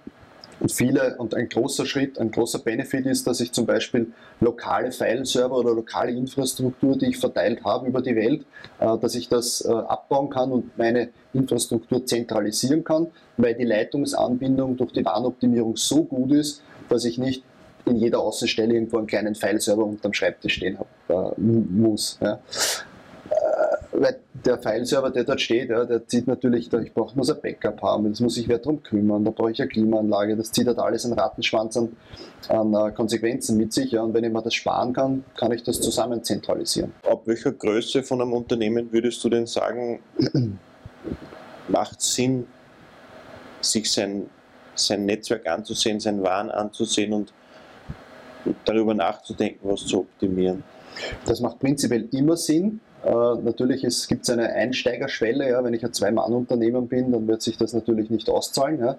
und 0.60 0.72
viele, 0.72 1.16
und 1.18 1.34
ein 1.34 1.48
großer 1.48 1.86
Schritt, 1.86 2.18
ein 2.18 2.30
großer 2.30 2.58
Benefit 2.58 3.06
ist, 3.06 3.26
dass 3.26 3.40
ich 3.40 3.52
zum 3.52 3.66
Beispiel 3.66 4.12
lokale 4.40 4.92
File-Server 4.92 5.56
oder 5.56 5.74
lokale 5.74 6.12
Infrastruktur, 6.12 6.96
die 6.96 7.06
ich 7.06 7.18
verteilt 7.18 7.64
habe 7.64 7.88
über 7.88 8.00
die 8.00 8.16
Welt, 8.16 8.44
äh, 8.78 8.98
dass 8.98 9.14
ich 9.14 9.28
das 9.28 9.64
äh, 9.64 9.72
abbauen 9.72 10.30
kann 10.30 10.52
und 10.52 10.76
meine 10.78 11.10
Infrastruktur 11.32 12.06
zentralisieren 12.06 12.84
kann, 12.84 13.08
weil 13.36 13.54
die 13.54 13.64
Leitungsanbindung 13.64 14.76
durch 14.76 14.92
die 14.92 15.04
Warnoptimierung 15.04 15.76
so 15.76 16.04
gut 16.04 16.32
ist, 16.32 16.62
dass 16.88 17.04
ich 17.04 17.18
nicht 17.18 17.42
in 17.86 17.96
jeder 17.96 18.20
Außenstelle 18.20 18.72
irgendwo 18.74 18.98
einen 18.98 19.06
kleinen 19.06 19.34
File-Server 19.34 19.84
unterm 19.84 20.14
Schreibtisch 20.14 20.54
stehen 20.54 20.78
hab, 20.78 20.88
äh, 21.08 21.40
muss. 21.40 22.18
Ja 22.22 22.40
weil 24.04 24.20
der 24.44 24.58
File-Server, 24.58 25.10
der 25.10 25.24
dort 25.24 25.40
steht, 25.40 25.70
ja, 25.70 25.84
der 25.86 26.06
zieht 26.06 26.26
natürlich, 26.26 26.70
ich 26.70 26.92
brauche, 26.92 27.16
muss 27.16 27.30
ein 27.30 27.40
Backup 27.40 27.80
haben, 27.80 28.10
das 28.10 28.20
muss 28.20 28.34
sich 28.34 28.46
wer 28.48 28.58
darum 28.58 28.82
kümmern, 28.82 29.24
da 29.24 29.30
brauche 29.30 29.50
ich 29.50 29.60
eine 29.62 29.70
Klimaanlage, 29.70 30.36
das 30.36 30.52
zieht 30.52 30.66
halt 30.66 30.78
alles 30.78 31.06
einen 31.06 31.14
Rattenschwanz 31.14 31.78
an, 31.78 31.96
an 32.48 32.74
uh, 32.74 32.92
Konsequenzen 32.92 33.56
mit 33.56 33.72
sich. 33.72 33.92
Ja, 33.92 34.02
und 34.02 34.12
wenn 34.12 34.22
ich 34.22 34.30
mir 34.30 34.42
das 34.42 34.52
sparen 34.52 34.92
kann, 34.92 35.24
kann 35.38 35.52
ich 35.52 35.62
das 35.62 35.80
zusammen 35.80 36.22
zentralisieren. 36.22 36.92
Ab 37.08 37.22
welcher 37.24 37.52
Größe 37.52 38.02
von 38.02 38.20
einem 38.20 38.34
Unternehmen 38.34 38.92
würdest 38.92 39.24
du 39.24 39.30
denn 39.30 39.46
sagen, 39.46 40.00
macht 41.68 42.02
Sinn, 42.02 42.46
sich 43.62 43.90
sein, 43.90 44.28
sein 44.74 45.06
Netzwerk 45.06 45.46
anzusehen, 45.46 45.98
sein 45.98 46.22
Waren 46.22 46.50
anzusehen 46.50 47.14
und 47.14 47.32
darüber 48.66 48.92
nachzudenken, 48.92 49.66
was 49.66 49.86
zu 49.86 50.00
optimieren? 50.00 50.62
Das 51.24 51.40
macht 51.40 51.58
prinzipiell 51.58 52.06
immer 52.12 52.36
Sinn. 52.36 52.80
Äh, 53.04 53.42
natürlich 53.42 53.82
gibt 54.08 54.22
es 54.22 54.30
eine 54.30 54.48
Einsteigerschwelle, 54.48 55.50
ja, 55.50 55.62
wenn 55.62 55.74
ich 55.74 55.84
ein 55.84 55.92
Zwei-Mann-Unternehmen 55.92 56.88
bin, 56.88 57.12
dann 57.12 57.28
wird 57.28 57.42
sich 57.42 57.58
das 57.58 57.74
natürlich 57.74 58.08
nicht 58.08 58.30
auszahlen. 58.30 58.80
Ja. 58.80 58.92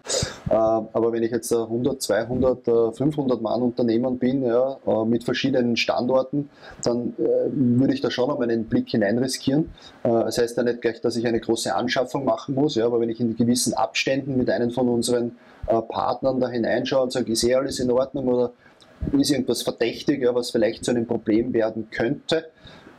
Äh, 0.50 0.54
aber 0.94 1.12
wenn 1.12 1.24
ich 1.24 1.32
jetzt 1.32 1.52
100, 1.52 2.02
200, 2.02 2.96
500 2.96 3.42
Mann-Unternehmen 3.42 4.20
bin, 4.20 4.44
ja, 4.44 4.78
äh, 4.86 5.06
mit 5.06 5.24
verschiedenen 5.24 5.76
Standorten, 5.76 6.50
dann 6.84 7.14
äh, 7.18 7.50
würde 7.52 7.94
ich 7.94 8.02
da 8.02 8.12
schon 8.12 8.30
noch 8.30 8.40
einen 8.40 8.66
Blick 8.66 8.90
hinein 8.90 9.18
riskieren. 9.18 9.72
Das 10.04 10.38
heißt 10.38 10.58
ja 10.58 10.64
nicht 10.64 10.82
gleich, 10.82 11.02
dass 11.02 11.16
ich 11.16 11.26
eine 11.26 11.40
große 11.40 11.74
Anschaffung 11.74 12.26
machen 12.26 12.56
muss, 12.56 12.76
ja, 12.76 12.86
aber 12.86 13.00
wenn 13.00 13.10
ich 13.10 13.20
in 13.20 13.36
gewissen 13.36 13.74
Abständen 13.74 14.38
mit 14.38 14.50
einem 14.50 14.72
von 14.72 14.88
unseren 14.88 15.38
Partnern 15.66 16.40
da 16.40 16.48
hineinschaue 16.50 17.04
und 17.04 17.12
sage, 17.12 17.32
ist 17.32 17.44
eh 17.44 17.56
alles 17.56 17.80
in 17.80 17.92
Ordnung 17.92 18.28
oder 18.28 18.52
ist 19.18 19.32
irgendwas 19.32 19.64
verdächtig, 19.64 20.22
ja, 20.22 20.36
was 20.36 20.52
vielleicht 20.52 20.86
zu 20.86 20.92
einem 20.92 21.08
Problem 21.08 21.54
werden 21.54 21.90
könnte, 21.90 22.46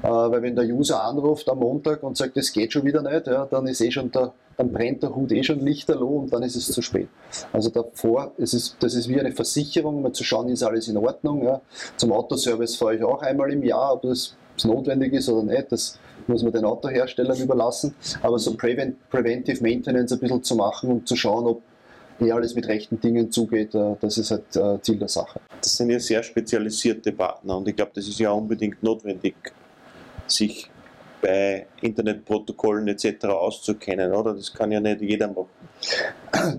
weil 0.03 0.43
wenn 0.43 0.57
der 0.57 0.67
User 0.67 1.03
anruft 1.03 1.49
am 1.49 1.59
Montag 1.59 2.03
und 2.03 2.17
sagt, 2.17 2.37
es 2.37 2.53
geht 2.53 2.73
schon 2.73 2.85
wieder 2.85 3.03
nicht, 3.03 3.27
ja, 3.27 3.47
dann 3.47 3.67
ist 3.67 3.81
eh 3.81 3.91
schon 3.91 4.11
der, 4.11 4.33
dann 4.57 4.73
brennt 4.73 5.03
der 5.03 5.15
Hut 5.15 5.33
eh 5.33 5.43
schon 5.43 5.61
lichterloh 5.61 6.19
und 6.19 6.33
dann 6.33 6.43
ist 6.43 6.57
es 6.57 6.67
zu 6.67 6.83
spät. 6.83 7.09
Also 7.53 7.71
davor, 7.71 8.33
es 8.39 8.55
ist, 8.55 8.77
das 8.81 8.95
ist 8.95 9.09
wie 9.09 9.19
eine 9.19 9.33
Versicherung, 9.33 10.03
mal 10.03 10.13
zu 10.13 10.25
schauen, 10.25 10.49
ist 10.49 10.63
alles 10.63 10.89
in 10.89 10.97
Ordnung. 10.97 11.45
Ja. 11.45 11.61
Zum 11.97 12.13
Autoservice 12.13 12.77
fahre 12.77 12.97
ich 12.97 13.05
auch 13.05 13.23
einmal 13.23 13.53
im 13.53 13.63
Jahr, 13.63 13.95
ob 13.95 14.03
das 14.03 14.37
notwendig 14.65 15.13
ist 15.13 15.29
oder 15.29 15.43
nicht, 15.43 15.71
das 15.71 15.99
muss 16.27 16.43
man 16.43 16.53
den 16.53 16.65
Autoherstellern 16.65 17.39
überlassen. 17.39 17.95
Aber 18.23 18.39
so 18.39 18.55
Prevent, 18.55 18.97
Preventive 19.11 19.63
Maintenance 19.63 20.13
ein 20.13 20.19
bisschen 20.19 20.43
zu 20.43 20.57
machen 20.57 20.91
und 20.91 21.09
zu 21.09 21.17
schauen, 21.17 21.47
ob 21.47 21.63
eh 22.21 22.33
alles 22.33 22.55
mit 22.55 22.67
rechten 22.67 23.01
Dingen 23.01 23.31
zugeht, 23.31 23.75
äh, 23.75 23.95
das 24.01 24.19
ist 24.19 24.31
halt 24.31 24.57
äh, 24.57 24.81
Ziel 24.81 24.99
der 24.99 25.09
Sache. 25.09 25.41
Das 25.61 25.77
sind 25.77 25.91
ja 25.91 25.99
sehr 25.99 26.23
spezialisierte 26.23 27.13
Partner 27.13 27.59
und 27.59 27.69
ich 27.69 27.77
glaube, 27.77 27.93
das 27.95 28.09
ist 28.09 28.19
ja 28.19 28.31
unbedingt 28.31 28.83
notwendig 28.83 29.35
sich 30.27 30.71
bei 31.21 31.67
Internetprotokollen 31.87 32.89
etc. 32.89 33.27
auszukennen, 33.27 34.13
oder? 34.13 34.35
Das 34.35 34.53
kann 34.53 34.73
ja 34.73 34.81
nicht 34.81 35.01
jeder 35.01 35.29
machen. 35.29 35.49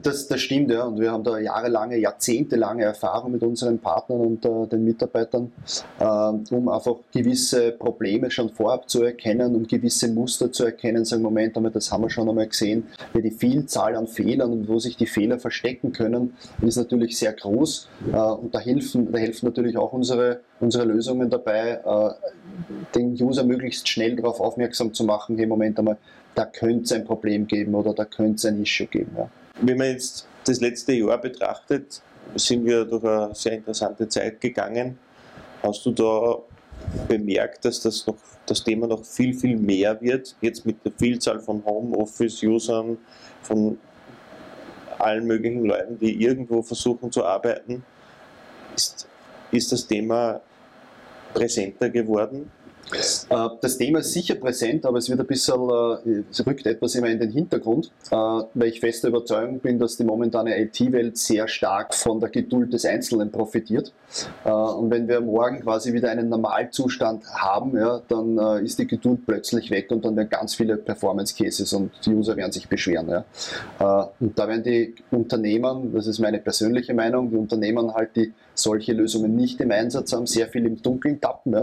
Das, 0.02 0.28
das 0.28 0.42
stimmt, 0.42 0.72
ja. 0.72 0.84
Und 0.84 1.00
wir 1.00 1.12
haben 1.12 1.24
da 1.24 1.38
jahrelange, 1.38 1.98
jahrzehntelange 1.98 2.84
Erfahrung 2.84 3.32
mit 3.32 3.44
unseren 3.44 3.80
Partnern 3.80 4.22
und 4.22 4.46
äh, 4.46 4.68
den 4.68 4.86
Mitarbeitern, 4.86 5.52
äh, 6.00 6.04
um 6.04 6.70
einfach 6.70 6.96
gewisse 7.12 7.72
Probleme 7.72 8.32
schon 8.32 8.50
vorab 8.50 8.90
zu 8.90 9.04
erkennen, 9.04 9.56
um 9.56 9.68
gewisse 9.68 10.08
Muster 10.10 10.52
zu 10.52 10.66
erkennen, 10.66 11.06
sagen, 11.06 11.22
Moment 11.22 11.56
einmal, 11.58 11.72
das 11.72 11.92
haben 11.92 12.04
wir 12.04 12.10
schon 12.10 12.30
einmal 12.30 12.48
gesehen, 12.48 12.88
weil 13.14 13.22
die 13.22 13.32
Vielzahl 13.32 13.96
an 13.96 14.08
Fehlern 14.08 14.52
und 14.52 14.68
wo 14.68 14.80
sich 14.80 14.98
die 14.98 15.08
Fehler 15.08 15.40
verstecken 15.40 15.92
können, 15.92 16.36
ist 16.62 16.78
natürlich 16.78 17.18
sehr 17.18 17.34
groß. 17.34 17.90
Äh, 18.12 18.18
und 18.18 18.56
da 18.56 18.60
helfen, 18.60 19.12
da 19.12 19.20
helfen 19.20 19.48
natürlich 19.48 19.78
auch 19.78 19.94
unsere, 19.94 20.42
unsere 20.60 20.86
Lösungen 20.86 21.30
dabei, 21.30 21.82
äh, 21.86 22.10
den 22.96 23.14
User 23.22 23.44
möglichst 23.44 23.88
schnell 23.88 24.16
darauf 24.16 24.40
aufmerksam 24.40 24.94
zu 24.94 25.04
machen, 25.04 25.17
hey, 25.28 25.46
Moment 25.46 25.78
einmal, 25.80 25.98
da 26.36 26.46
könnte 26.46 26.84
es 26.84 26.92
ein 26.92 27.06
Problem 27.06 27.48
geben 27.48 27.74
oder 27.76 27.94
da 27.94 28.06
könnte 28.06 28.36
es 28.36 28.46
ein 28.46 28.62
Issue 28.62 28.88
geben. 28.88 29.12
Ja. 29.18 29.30
Wenn 29.62 29.78
man 29.78 29.88
jetzt 29.88 30.28
das 30.46 30.62
letzte 30.62 30.94
Jahr 30.94 31.18
betrachtet, 31.18 32.02
sind 32.36 32.66
wir 32.66 32.86
durch 32.86 33.04
eine 33.04 33.34
sehr 33.34 33.54
interessante 33.54 34.08
Zeit 34.08 34.40
gegangen. 34.40 35.00
Hast 35.64 35.86
du 35.86 35.92
da 35.92 36.38
bemerkt, 37.08 37.66
dass 37.66 37.82
das, 37.82 38.06
noch, 38.06 38.18
das 38.46 38.64
Thema 38.64 38.88
noch 38.88 39.04
viel, 39.04 39.34
viel 39.34 39.58
mehr 39.58 40.00
wird, 40.02 40.36
jetzt 40.42 40.66
mit 40.66 40.84
der 40.86 40.92
Vielzahl 40.92 41.40
von 41.40 41.64
Homeoffice-Usern, 41.66 42.98
von 43.42 43.80
allen 45.00 45.26
möglichen 45.26 45.66
Leuten, 45.66 45.98
die 46.00 46.24
irgendwo 46.24 46.62
versuchen 46.62 47.12
zu 47.12 47.26
arbeiten, 47.26 47.84
ist, 48.76 49.08
ist 49.52 49.72
das 49.72 49.88
Thema 49.88 50.42
präsenter 51.34 51.90
geworden? 51.90 52.52
Äh, 52.92 53.50
das 53.62 53.78
Thema 53.78 54.00
ist 54.00 54.14
sicher 54.14 54.36
präsent, 54.36 54.86
aber 54.86 55.00
es 55.00 55.10
wird 55.10 55.20
ein 55.20 55.28
bisschen, 55.28 55.70
äh, 55.70 56.24
es 56.32 56.46
rückt 56.46 56.66
etwas 56.66 56.96
immer 56.96 57.08
in 57.08 57.20
den 57.20 57.32
Hintergrund, 57.32 57.92
äh, 58.12 58.16
weil 58.16 58.68
ich 58.68 58.80
fester 58.80 59.10
Überzeugung 59.10 59.60
bin, 59.60 59.78
dass 59.80 59.98
die 59.98 60.04
momentane 60.04 60.58
IT-Welt 60.60 61.18
sehr 61.18 61.48
stark 61.48 61.94
von 61.94 62.20
der 62.20 62.30
Geduld 62.30 62.74
des 62.74 62.86
Einzelnen 62.86 63.32
profitiert. 63.32 63.94
Und 64.44 64.90
wenn 64.90 65.08
wir 65.08 65.20
morgen 65.20 65.60
quasi 65.62 65.92
wieder 65.92 66.10
einen 66.10 66.30
Normalzustand 66.30 67.26
haben, 67.34 67.78
ja, 67.78 68.02
dann 68.08 68.64
ist 68.64 68.80
die 68.80 68.88
Geduld 68.88 69.26
plötzlich 69.26 69.70
weg 69.70 69.92
und 69.92 70.06
dann 70.06 70.16
werden 70.16 70.30
ganz 70.30 70.56
viele 70.56 70.78
Performance-Cases 70.78 71.72
und 71.74 71.92
die 72.06 72.14
User 72.14 72.36
werden 72.38 72.52
sich 72.52 72.68
beschweren. 72.70 73.10
Ja. 73.10 74.12
Und 74.20 74.40
da 74.40 74.48
werden 74.48 74.64
die 74.64 74.96
Unternehmen, 75.12 75.94
das 75.94 76.08
ist 76.08 76.20
meine 76.20 76.40
persönliche 76.40 76.94
Meinung, 76.94 77.30
die 77.30 77.36
Unternehmen 77.36 77.94
halt, 77.94 78.16
die 78.16 78.34
solche 78.54 78.94
Lösungen 78.94 79.36
nicht 79.36 79.60
im 79.60 79.72
Einsatz 79.72 80.14
haben, 80.14 80.26
sehr 80.26 80.48
viel 80.48 80.66
im 80.66 80.82
Dunkeln 80.82 81.20
tappen. 81.20 81.54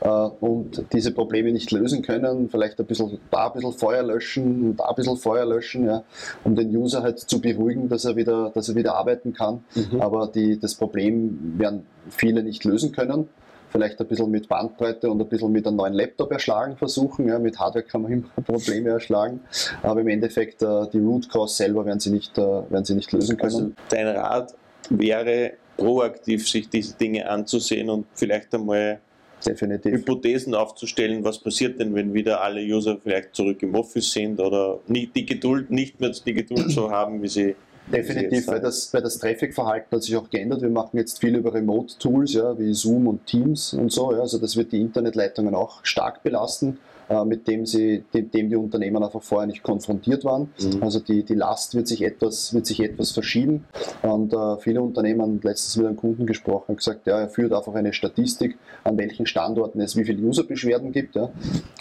Ja. 0.00 0.32
Und 0.40 0.59
und 0.60 0.84
diese 0.92 1.12
Probleme 1.12 1.52
nicht 1.52 1.70
lösen 1.70 2.02
können, 2.02 2.48
vielleicht 2.50 2.78
ein 2.78 2.86
bisschen 2.86 3.18
da 3.30 3.46
ein 3.46 3.52
bisschen 3.54 3.72
Feuer 3.72 4.02
löschen 4.02 4.70
und 4.70 4.76
da 4.76 4.84
ein 4.84 4.94
bisschen 4.94 5.16
Feuer 5.16 5.46
löschen, 5.46 5.86
ja, 5.86 6.04
um 6.44 6.54
den 6.54 6.74
User 6.76 7.02
halt 7.02 7.18
zu 7.18 7.40
beruhigen, 7.40 7.88
dass 7.88 8.04
er 8.04 8.16
wieder, 8.16 8.50
dass 8.54 8.68
er 8.68 8.74
wieder 8.74 8.94
arbeiten 8.94 9.32
kann. 9.32 9.64
Mhm. 9.74 10.00
Aber 10.00 10.26
die, 10.26 10.58
das 10.58 10.74
Problem 10.74 11.54
werden 11.58 11.86
viele 12.10 12.42
nicht 12.42 12.64
lösen 12.64 12.92
können. 12.92 13.28
Vielleicht 13.70 14.00
ein 14.00 14.06
bisschen 14.08 14.30
mit 14.30 14.48
Bandbreite 14.48 15.08
und 15.08 15.20
ein 15.20 15.28
bisschen 15.28 15.52
mit 15.52 15.66
einem 15.66 15.76
neuen 15.76 15.94
Laptop 15.94 16.32
erschlagen 16.32 16.76
versuchen. 16.76 17.28
Ja, 17.28 17.38
mit 17.38 17.58
Hardware 17.58 17.84
kann 17.84 18.02
man 18.02 18.12
immer 18.12 18.28
Probleme 18.44 18.90
erschlagen. 18.90 19.40
Aber 19.82 20.00
im 20.00 20.08
Endeffekt 20.08 20.62
äh, 20.62 20.88
die 20.92 20.98
Root 20.98 21.28
Cause 21.30 21.54
selber 21.54 21.86
werden 21.86 22.00
sie 22.00 22.10
nicht, 22.10 22.36
äh, 22.36 22.42
werden 22.42 22.84
sie 22.84 22.94
nicht 22.94 23.12
lösen 23.12 23.36
können. 23.36 23.54
Also 23.54 23.72
dein 23.88 24.08
Rat 24.08 24.54
wäre, 24.90 25.52
proaktiv 25.76 26.46
sich 26.48 26.68
diese 26.68 26.94
Dinge 26.96 27.28
anzusehen 27.30 27.88
und 27.88 28.06
vielleicht 28.14 28.54
einmal 28.54 29.00
Definitiv. 29.44 29.92
Hypothesen 29.92 30.54
aufzustellen, 30.54 31.24
was 31.24 31.38
passiert 31.38 31.80
denn, 31.80 31.94
wenn 31.94 32.12
wieder 32.12 32.42
alle 32.42 32.60
User 32.60 32.98
vielleicht 33.02 33.34
zurück 33.34 33.62
im 33.62 33.74
Office 33.74 34.12
sind 34.12 34.38
oder 34.40 34.80
nicht 34.86 35.16
die 35.16 35.26
Geduld, 35.26 35.70
nicht 35.70 36.00
mehr 36.00 36.10
die 36.10 36.34
Geduld 36.34 36.70
so 36.70 36.90
haben, 36.90 37.22
wie 37.22 37.28
sie 37.28 37.54
Definitiv, 37.90 38.46
weil 38.46 38.60
das, 38.60 38.92
weil 38.94 39.02
das 39.02 39.18
Traffic-Verhalten 39.18 39.96
hat 39.96 40.02
sich 40.02 40.16
auch 40.16 40.30
geändert. 40.30 40.62
Wir 40.62 40.70
machen 40.70 40.96
jetzt 40.96 41.18
viel 41.18 41.34
über 41.34 41.52
Remote-Tools, 41.52 42.34
ja, 42.34 42.56
wie 42.58 42.72
Zoom 42.72 43.08
und 43.08 43.26
Teams 43.26 43.74
und 43.74 43.90
so. 43.90 44.12
Ja, 44.12 44.20
also 44.20 44.38
das 44.38 44.56
wird 44.56 44.72
die 44.72 44.80
Internetleitungen 44.80 45.54
auch 45.54 45.84
stark 45.84 46.22
belasten. 46.22 46.78
Äh, 47.10 47.24
mit 47.24 47.48
dem, 47.48 47.66
sie, 47.66 48.04
dem, 48.14 48.30
dem 48.30 48.48
die 48.50 48.54
Unternehmen 48.54 49.02
einfach 49.02 49.20
vorher 49.20 49.48
nicht 49.48 49.64
konfrontiert 49.64 50.24
waren. 50.24 50.50
Mhm. 50.60 50.80
Also 50.80 51.00
die, 51.00 51.24
die 51.24 51.34
Last 51.34 51.74
wird 51.74 51.88
sich 51.88 52.02
etwas, 52.02 52.54
wird 52.54 52.66
sich 52.66 52.78
etwas 52.78 53.10
verschieben. 53.10 53.64
Und 54.02 54.32
äh, 54.32 54.56
viele 54.58 54.80
Unternehmen, 54.80 55.40
letztens 55.42 55.76
mit 55.76 55.86
einem 55.88 55.96
Kunden 55.96 56.24
gesprochen, 56.24 56.68
haben 56.68 56.76
gesagt, 56.76 57.08
ja, 57.08 57.18
er 57.18 57.28
führt 57.28 57.52
einfach 57.52 57.74
eine 57.74 57.92
Statistik, 57.92 58.58
an 58.84 58.96
welchen 58.96 59.26
Standorten 59.26 59.80
es 59.80 59.96
wie 59.96 60.04
viele 60.04 60.22
User-Beschwerden 60.22 60.92
gibt. 60.92 61.16
Ja. 61.16 61.30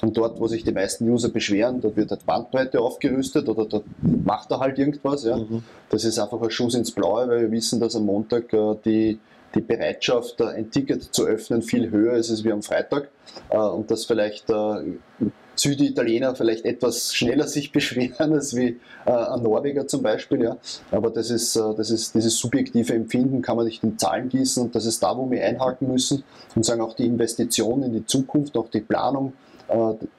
Und 0.01 0.17
dort, 0.17 0.39
wo 0.39 0.47
sich 0.47 0.63
die 0.63 0.71
meisten 0.71 1.07
User 1.07 1.29
beschweren, 1.29 1.79
dort 1.79 1.95
wird 1.95 2.09
halt 2.09 2.25
Bandbreite 2.25 2.81
aufgerüstet 2.81 3.47
oder 3.49 3.65
dort 3.65 3.85
macht 4.01 4.49
er 4.49 4.61
halt 4.61 4.79
irgendwas. 4.79 5.25
Ja. 5.25 5.37
Mhm. 5.37 5.61
Das 5.91 6.05
ist 6.05 6.17
einfach 6.17 6.41
ein 6.41 6.49
Schuss 6.49 6.73
ins 6.73 6.89
Blaue, 6.89 7.27
weil 7.27 7.41
wir 7.41 7.51
wissen, 7.51 7.79
dass 7.79 7.95
am 7.95 8.07
Montag 8.07 8.51
äh, 8.51 8.75
die 8.83 9.19
die 9.55 9.61
Bereitschaft, 9.61 10.41
ein 10.41 10.71
Ticket 10.71 11.03
zu 11.03 11.25
öffnen, 11.25 11.61
viel 11.61 11.89
höher 11.89 12.13
ist 12.13 12.29
als 12.29 12.43
wie 12.43 12.51
am 12.51 12.61
Freitag 12.61 13.09
äh, 13.49 13.57
und 13.57 13.89
dass 13.91 14.05
vielleicht 14.05 14.49
äh, 14.49 14.97
Süditaliener 15.55 16.35
vielleicht 16.35 16.65
etwas 16.65 17.13
schneller 17.13 17.47
sich 17.47 17.71
beschweren 17.73 18.33
als 18.33 18.55
wie 18.55 18.79
äh, 19.05 19.11
ein 19.11 19.41
Norweger 19.41 19.87
zum 19.87 20.03
Beispiel. 20.03 20.55
Aber 20.91 21.09
das 21.09 21.31
ist, 21.31 21.55
das 21.55 21.89
ist 21.89 22.15
dieses 22.15 22.37
subjektive 22.37 22.93
Empfinden, 22.93 23.41
kann 23.41 23.57
man 23.57 23.65
nicht 23.65 23.83
in 23.83 23.97
Zahlen 23.97 24.29
gießen 24.29 24.63
und 24.63 24.75
das 24.75 24.85
ist 24.85 25.01
da, 25.01 25.17
wo 25.17 25.29
wir 25.29 25.43
einhaken 25.43 25.91
müssen 25.91 26.23
und 26.55 26.63
sagen 26.63 26.81
auch 26.81 26.95
die 26.95 27.05
Investition 27.05 27.83
in 27.83 27.93
die 27.93 28.05
Zukunft, 28.05 28.55
auch 28.57 28.69
die 28.69 28.81
Planung 28.81 29.33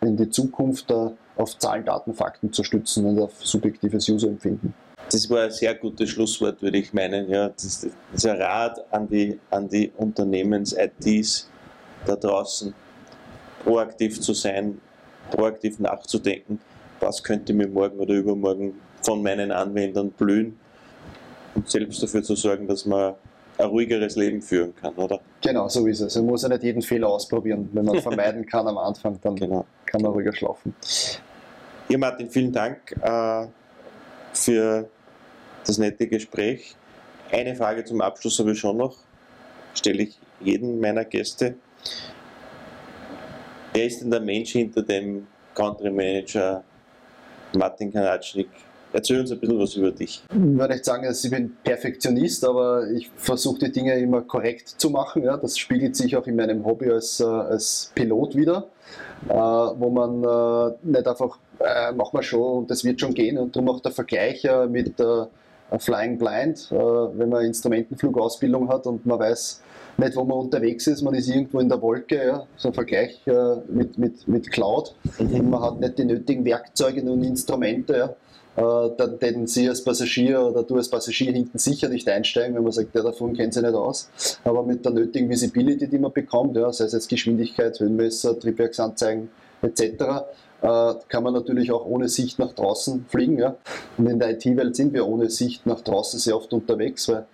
in 0.00 0.16
die 0.16 0.30
Zukunft 0.30 0.92
auf 1.36 1.58
Zahlen, 1.58 1.84
Daten, 1.84 2.14
Fakten 2.14 2.52
zu 2.52 2.62
stützen 2.62 3.04
und 3.04 3.18
auf 3.18 3.32
subjektives 3.44 4.08
Userempfinden. 4.08 4.74
Das 5.12 5.28
war 5.28 5.42
ein 5.42 5.50
sehr 5.50 5.74
gutes 5.74 6.10
Schlusswort, 6.10 6.62
würde 6.62 6.78
ich 6.78 6.92
meinen. 6.92 7.28
Ja, 7.28 7.48
das 7.48 7.88
ist 8.12 8.26
ein 8.26 8.40
Rat 8.40 8.84
an 8.92 9.08
die, 9.08 9.38
an 9.50 9.68
die 9.68 9.90
Unternehmens-ITs 9.96 11.50
da 12.06 12.14
draußen, 12.14 12.72
proaktiv 13.64 14.20
zu 14.20 14.32
sein, 14.34 14.80
proaktiv 15.30 15.80
nachzudenken, 15.80 16.60
was 17.00 17.22
könnte 17.22 17.52
mir 17.52 17.66
morgen 17.66 17.98
oder 17.98 18.14
übermorgen 18.14 18.74
von 19.02 19.22
meinen 19.22 19.50
Anwendern 19.50 20.10
blühen 20.12 20.58
und 21.54 21.68
selbst 21.68 22.02
dafür 22.02 22.22
zu 22.22 22.36
sorgen, 22.36 22.68
dass 22.68 22.86
man 22.86 23.14
ein 23.58 23.66
ruhigeres 23.66 24.16
Leben 24.16 24.40
führen 24.40 24.74
kann, 24.76 24.94
oder? 24.94 25.20
Genau, 25.42 25.68
so 25.68 25.86
ist 25.86 26.00
es. 26.00 26.14
Man 26.16 26.26
muss 26.26 26.42
ja 26.42 26.48
nicht 26.48 26.62
jeden 26.62 26.82
Fehler 26.82 27.08
ausprobieren. 27.08 27.68
Wenn 27.72 27.84
man 27.84 28.00
vermeiden 28.00 28.46
kann 28.46 28.66
am 28.68 28.78
Anfang, 28.78 29.18
dann 29.20 29.34
genau. 29.34 29.66
kann 29.86 30.02
man 30.02 30.12
ruhiger 30.12 30.32
schlafen. 30.32 30.74
Ja, 31.88 31.98
Martin, 31.98 32.30
vielen 32.30 32.52
Dank 32.52 32.96
äh, 33.02 33.46
für 34.32 34.88
das 35.66 35.78
nette 35.78 36.06
Gespräch. 36.06 36.74
Eine 37.30 37.54
Frage 37.54 37.84
zum 37.84 38.00
Abschluss 38.00 38.38
habe 38.38 38.52
ich 38.52 38.58
schon 38.58 38.76
noch, 38.76 38.96
stelle 39.74 40.02
ich 40.02 40.18
jedem 40.40 40.80
meiner 40.80 41.04
Gäste. 41.04 41.54
Wer 43.72 43.86
ist 43.86 44.00
denn 44.00 44.10
der 44.10 44.20
Mensch 44.20 44.52
hinter 44.52 44.82
dem 44.82 45.26
Country 45.54 45.90
Manager 45.90 46.64
Martin 47.54 47.92
Kanatschnik? 47.92 48.48
Erzähl 48.92 49.20
uns 49.20 49.30
ein 49.30 49.38
bisschen 49.38 49.58
was 49.60 49.76
über 49.76 49.92
dich. 49.92 50.24
Ich 50.28 50.36
würde 50.36 50.74
nicht 50.74 50.84
sagen, 50.84 51.04
dass 51.04 51.22
ich 51.24 51.30
bin 51.30 51.56
Perfektionist, 51.62 52.44
aber 52.44 52.90
ich 52.90 53.08
versuche 53.14 53.60
die 53.60 53.72
Dinge 53.72 53.96
immer 53.96 54.22
korrekt 54.22 54.68
zu 54.68 54.90
machen. 54.90 55.22
Ja. 55.22 55.36
Das 55.36 55.56
spiegelt 55.56 55.94
sich 55.94 56.16
auch 56.16 56.26
in 56.26 56.34
meinem 56.34 56.64
Hobby 56.64 56.90
als, 56.90 57.20
äh, 57.20 57.24
als 57.24 57.92
Pilot 57.94 58.34
wieder, 58.34 58.66
äh, 59.28 59.32
wo 59.32 59.90
man 59.90 60.24
äh, 60.24 60.74
nicht 60.82 61.06
einfach, 61.06 61.38
äh, 61.60 61.92
machen 61.92 62.18
wir 62.18 62.22
schon 62.24 62.58
und 62.58 62.70
das 62.70 62.82
wird 62.82 63.00
schon 63.00 63.14
gehen 63.14 63.38
und 63.38 63.54
darum 63.54 63.68
auch 63.68 63.80
der 63.80 63.92
Vergleich 63.92 64.44
mit 64.68 64.94
Flying 65.78 66.18
Blind, 66.18 66.68
äh, 66.70 66.74
wenn 66.74 67.28
man 67.28 67.44
Instrumentenflugausbildung 67.44 68.68
hat 68.68 68.86
und 68.86 69.06
man 69.06 69.18
weiß 69.18 69.62
nicht, 69.98 70.16
wo 70.16 70.24
man 70.24 70.38
unterwegs 70.38 70.86
ist, 70.86 71.02
man 71.02 71.14
ist 71.14 71.28
irgendwo 71.28 71.60
in 71.60 71.68
der 71.68 71.80
Wolke, 71.80 72.26
ja, 72.26 72.46
so 72.56 72.68
ein 72.68 72.74
Vergleich 72.74 73.20
äh, 73.26 73.56
mit, 73.68 73.98
mit, 73.98 74.26
mit 74.26 74.50
Cloud 74.50 74.94
mhm. 75.18 75.34
und 75.34 75.50
man 75.50 75.62
hat 75.62 75.80
nicht 75.80 75.98
die 75.98 76.04
nötigen 76.04 76.44
Werkzeuge 76.44 77.02
und 77.02 77.22
Instrumente, 77.22 77.96
ja, 77.96 78.16
äh, 78.56 78.90
dann 78.96 79.18
hätten 79.20 79.46
Sie 79.46 79.68
als 79.68 79.84
Passagier 79.84 80.40
oder 80.42 80.62
du 80.62 80.76
als 80.76 80.88
Passagier 80.88 81.32
hinten 81.32 81.58
sicher 81.58 81.88
nicht 81.88 82.08
einsteigen, 82.08 82.56
wenn 82.56 82.64
man 82.64 82.72
sagt, 82.72 82.94
der 82.94 83.02
davon 83.02 83.34
kennt 83.34 83.54
Sie 83.54 83.62
nicht 83.62 83.74
aus. 83.74 84.10
Aber 84.44 84.62
mit 84.62 84.84
der 84.84 84.92
nötigen 84.92 85.28
Visibility, 85.28 85.86
die 85.86 85.98
man 85.98 86.12
bekommt, 86.12 86.56
ja, 86.56 86.72
sei 86.72 86.86
es 86.86 86.92
jetzt 86.92 87.08
Geschwindigkeit, 87.08 87.78
Höhenmesser, 87.78 88.38
Triebwerksanzeigen 88.38 89.30
etc., 89.62 90.04
kann 90.60 91.22
man 91.22 91.32
natürlich 91.32 91.72
auch 91.72 91.86
ohne 91.86 92.08
Sicht 92.08 92.38
nach 92.38 92.52
draußen 92.52 93.06
fliegen. 93.08 93.38
Ja? 93.38 93.56
Und 93.96 94.06
in 94.06 94.18
der 94.18 94.30
IT-Welt 94.30 94.76
sind 94.76 94.92
wir 94.92 95.06
ohne 95.06 95.30
Sicht 95.30 95.66
nach 95.66 95.80
draußen 95.80 96.18
sehr 96.18 96.36
oft 96.36 96.52
unterwegs, 96.52 97.08
weil 97.08 97.24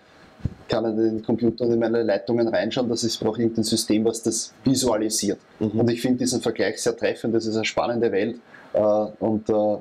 ich 0.45 0.69
kann 0.69 0.85
in 0.85 0.97
den 0.97 1.23
Computer 1.25 1.65
und 1.65 1.73
in 1.73 1.79
meine 1.79 2.03
Leitungen 2.03 2.47
reinschauen, 2.47 2.89
dass 2.89 3.03
ich 3.03 3.19
brauche 3.19 3.41
irgendein 3.41 3.65
System, 3.65 4.05
was 4.05 4.23
das 4.23 4.53
visualisiert. 4.65 5.39
Mhm. 5.59 5.81
Und 5.81 5.91
ich 5.91 6.01
finde 6.01 6.19
diesen 6.19 6.41
Vergleich 6.41 6.81
sehr 6.81 6.97
treffend, 6.97 7.35
das 7.35 7.47
ist 7.47 7.57
eine 7.57 7.65
spannende 7.65 8.13
Welt 8.13 8.39
äh, 8.73 8.79
und 8.79 9.49
äh, 9.49 9.79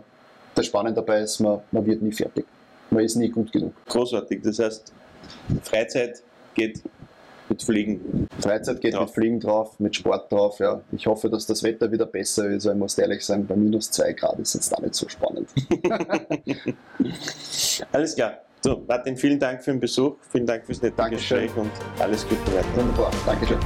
das 0.55 0.65
Spannende 0.65 1.01
dabei 1.01 1.21
ist, 1.21 1.39
man, 1.39 1.59
man 1.71 1.85
wird 1.85 2.01
nie 2.01 2.13
fertig. 2.13 2.45
Man 2.89 3.03
ist 3.03 3.15
nie 3.15 3.29
gut 3.29 3.51
genug. 3.51 3.73
Großartig, 3.87 4.41
das 4.43 4.59
heißt, 4.59 4.93
Freizeit 5.63 6.23
geht 6.53 6.81
mit 7.49 7.63
Fliegen. 7.63 8.27
Freizeit 8.39 8.81
geht 8.81 8.93
drauf. 8.93 9.07
mit 9.07 9.13
Fliegen 9.15 9.39
drauf, 9.39 9.79
mit 9.79 9.95
Sport 9.95 10.31
drauf. 10.31 10.59
Ja. 10.59 10.81
Ich 10.91 11.07
hoffe, 11.07 11.29
dass 11.29 11.45
das 11.45 11.63
Wetter 11.63 11.91
wieder 11.91 12.05
besser 12.05 12.49
ist. 12.49 12.65
Ich 12.65 12.73
muss 12.73 12.97
ehrlich 12.97 13.25
sagen, 13.25 13.45
bei 13.45 13.55
minus 13.55 13.91
2 13.91 14.13
Grad 14.13 14.39
ist 14.39 14.49
es 14.49 14.53
jetzt 14.55 14.71
da 14.71 14.81
nicht 14.81 14.95
so 14.95 15.07
spannend. 15.07 15.49
alles 17.91 18.15
klar. 18.15 18.39
So, 18.61 18.83
Martin, 18.87 19.15
vielen 19.15 19.39
Dank 19.39 19.63
für 19.63 19.71
den 19.71 19.79
Besuch, 19.79 20.15
vielen 20.31 20.47
Dank 20.47 20.65
fürs 20.65 20.81
nette 20.81 21.09
Gespräch 21.11 21.55
und 21.55 21.69
alles 21.99 22.27
Gute 22.27 22.51
weiter. 22.51 22.65
Wunderbar, 22.75 23.11
Dankeschön. 23.23 23.59